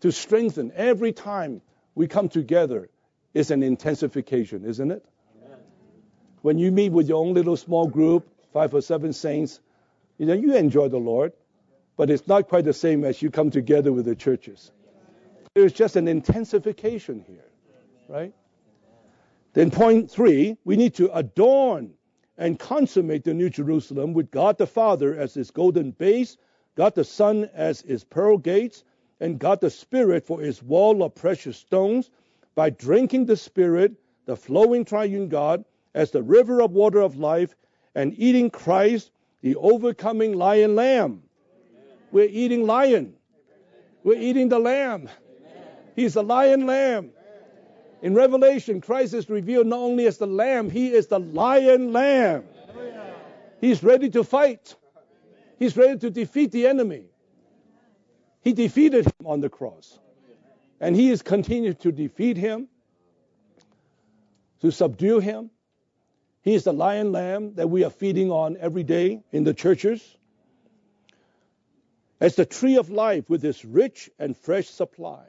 [0.00, 1.60] to strengthen every time
[1.94, 2.88] we come together
[3.34, 5.04] is an intensification, isn't it?
[5.44, 5.58] Amen.
[6.42, 9.60] When you meet with your own little small group, five or seven saints,
[10.18, 11.32] you know, you enjoy the Lord,
[11.96, 14.70] but it's not quite the same as you come together with the churches.
[15.60, 17.44] There's just an intensification here,
[18.08, 18.32] right?
[19.52, 21.92] Then point three, we need to adorn
[22.38, 26.38] and consummate the New Jerusalem with God the Father as its golden base,
[26.76, 28.84] God the Son as its pearl gates,
[29.20, 32.08] and God the Spirit for his wall of precious stones
[32.54, 33.92] by drinking the Spirit,
[34.24, 37.54] the flowing triune God, as the river of water of life,
[37.94, 39.10] and eating Christ,
[39.42, 41.22] the overcoming lion lamb.
[42.12, 43.12] We're eating lion.
[44.02, 45.10] We're eating the lamb.
[46.00, 47.10] He's the lion lamb.
[48.00, 52.44] In Revelation, Christ is revealed not only as the lamb, he is the lion lamb.
[53.60, 54.74] He's ready to fight.
[55.58, 57.04] He's ready to defeat the enemy.
[58.40, 59.98] He defeated him on the cross.
[60.80, 62.68] And he is continued to defeat him,
[64.62, 65.50] to subdue him.
[66.40, 70.16] He is the lion lamb that we are feeding on every day in the churches.
[72.18, 75.24] As the tree of life with its rich and fresh supply.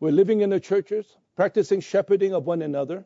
[0.00, 3.04] We're living in the churches, practicing shepherding of one another,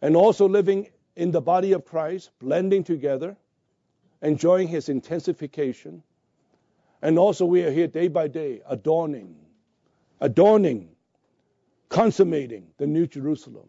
[0.00, 3.36] and also living in the body of Christ, blending together,
[4.22, 6.02] enjoying his intensification
[7.04, 9.36] and also we are here day by day adorning,
[10.22, 10.88] adorning,
[11.90, 13.68] consummating the New Jerusalem.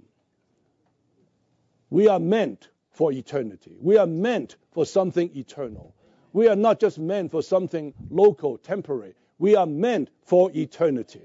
[1.89, 3.75] We are meant for eternity.
[3.81, 5.93] We are meant for something eternal.
[6.31, 9.15] We are not just meant for something local, temporary.
[9.37, 11.21] We are meant for eternity.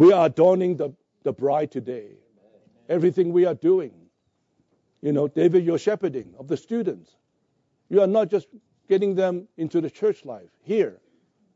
[0.00, 0.94] We are adorning the,
[1.24, 2.12] the bride today.
[2.88, 3.92] Everything we are doing.
[5.02, 7.14] You know, David, you're shepherding of the students.
[7.90, 8.46] You are not just
[8.88, 10.48] getting them into the church life.
[10.62, 10.98] Here,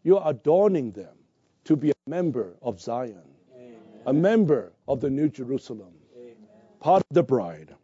[0.03, 1.17] you're adorning them
[1.65, 3.23] to be a member of Zion,
[3.57, 3.79] Amen.
[4.05, 6.37] a member of the New Jerusalem, Amen.
[6.81, 7.75] part of the bride.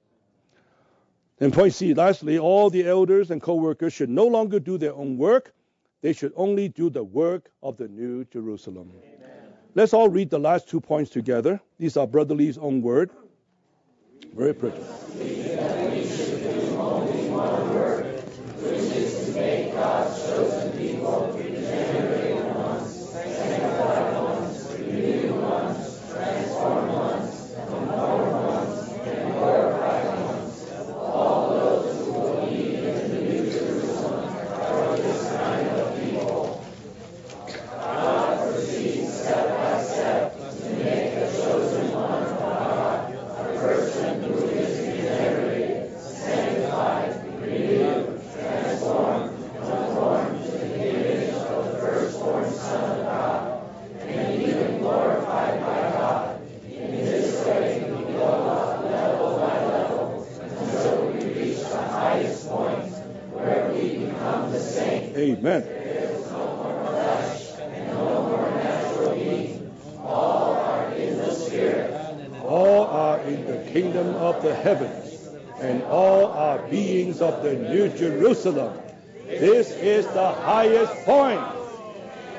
[1.41, 4.93] And point C, lastly, all the elders and co workers should no longer do their
[4.93, 5.55] own work,
[6.03, 8.93] they should only do the work of the New Jerusalem.
[9.03, 9.40] Amen.
[9.75, 11.61] Let's all read the last two points together.
[11.79, 13.11] These are Brother Lee's own word.
[14.35, 14.81] Very pretty.
[19.81, 30.07] God's chosen people, regenerated ones, sanctified ones, renewed ones, transformed ones, empowered ones, and glorified
[30.27, 30.71] ones.
[30.99, 36.63] All those who believe in the New Jerusalem are this kind of people.
[37.71, 44.35] God proceeds step by step to make the chosen one of God a person who
[44.49, 49.31] is regenerated, sanctified, renewed, transformed,
[65.21, 65.63] Amen.
[72.43, 75.29] All are in the kingdom of the heavens,
[75.61, 78.81] and all are beings of the New Jerusalem.
[79.27, 81.43] This is the highest point.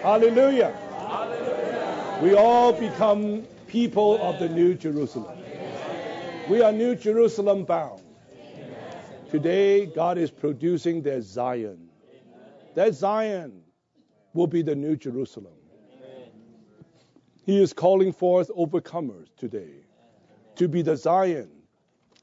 [0.01, 0.73] Hallelujah.
[2.23, 5.37] We all become people of the New Jerusalem.
[6.49, 8.01] We are New Jerusalem bound.
[9.29, 11.90] Today, God is producing their Zion.
[12.75, 13.61] That Zion
[14.33, 15.53] will be the New Jerusalem.
[17.43, 19.85] He is calling forth overcomers today
[20.55, 21.49] to be the Zion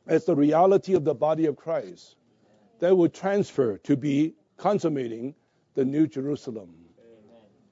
[0.06, 2.16] as the reality of the body of Christ
[2.78, 5.34] that will transfer to be consummating
[5.74, 6.74] the New Jerusalem.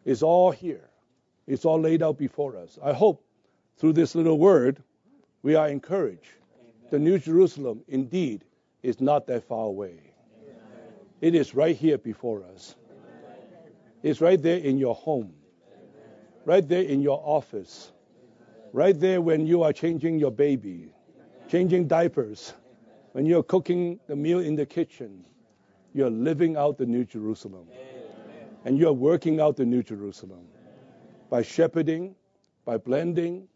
[0.04, 0.90] It's all here.
[1.46, 2.78] It's all laid out before us.
[2.82, 3.24] I hope
[3.76, 4.82] through this little word
[5.42, 6.32] we are encouraged.
[6.90, 8.44] The New Jerusalem indeed
[8.82, 10.05] is not that far away.
[11.20, 12.76] It is right here before us.
[14.02, 15.32] It's right there in your home,
[16.44, 17.90] right there in your office,
[18.72, 20.92] right there when you are changing your baby,
[21.48, 22.52] changing diapers,
[23.12, 25.24] when you're cooking the meal in the kitchen.
[25.94, 27.66] You're living out the New Jerusalem.
[28.66, 30.44] And you're working out the New Jerusalem
[31.30, 32.14] by shepherding,
[32.64, 33.48] by blending,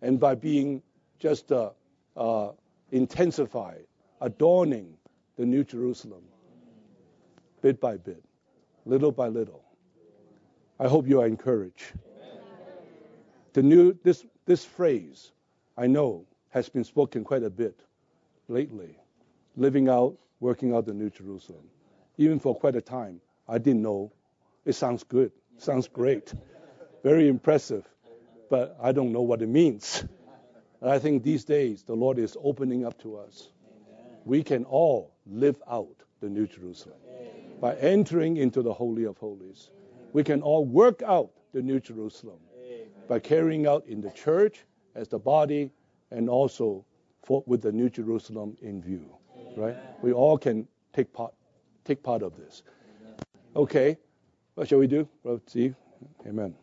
[0.00, 0.82] and by being
[1.18, 1.70] just uh,
[2.16, 2.52] uh,
[2.90, 3.84] intensified,
[4.20, 4.96] adorning
[5.36, 6.22] the New Jerusalem
[7.62, 8.22] bit by bit,
[8.84, 9.64] little by little.
[10.78, 11.84] I hope you are encouraged.
[13.54, 15.30] The new this this phrase,
[15.78, 17.80] I know, has been spoken quite a bit
[18.48, 18.98] lately.
[19.56, 21.64] Living out, working out the New Jerusalem.
[22.18, 24.12] Even for quite a time, I didn't know.
[24.64, 25.32] It sounds good.
[25.58, 26.32] Sounds great.
[27.02, 27.84] Very impressive.
[28.50, 30.04] But I don't know what it means.
[30.80, 33.48] And I think these days the Lord is opening up to us.
[34.24, 37.01] We can all live out the New Jerusalem
[37.62, 39.70] by entering into the Holy of Holies.
[40.12, 42.40] We can all work out the New Jerusalem
[43.08, 44.64] by carrying out in the church
[44.96, 45.70] as the body
[46.10, 46.84] and also
[47.22, 49.06] for, with the New Jerusalem in view.
[49.56, 49.76] Right?
[50.02, 51.34] We all can take part
[51.84, 52.64] take part of this.
[53.54, 53.96] Okay.
[54.54, 55.08] What shall we do?
[55.22, 55.76] Brother Steve?
[56.26, 56.54] Amen.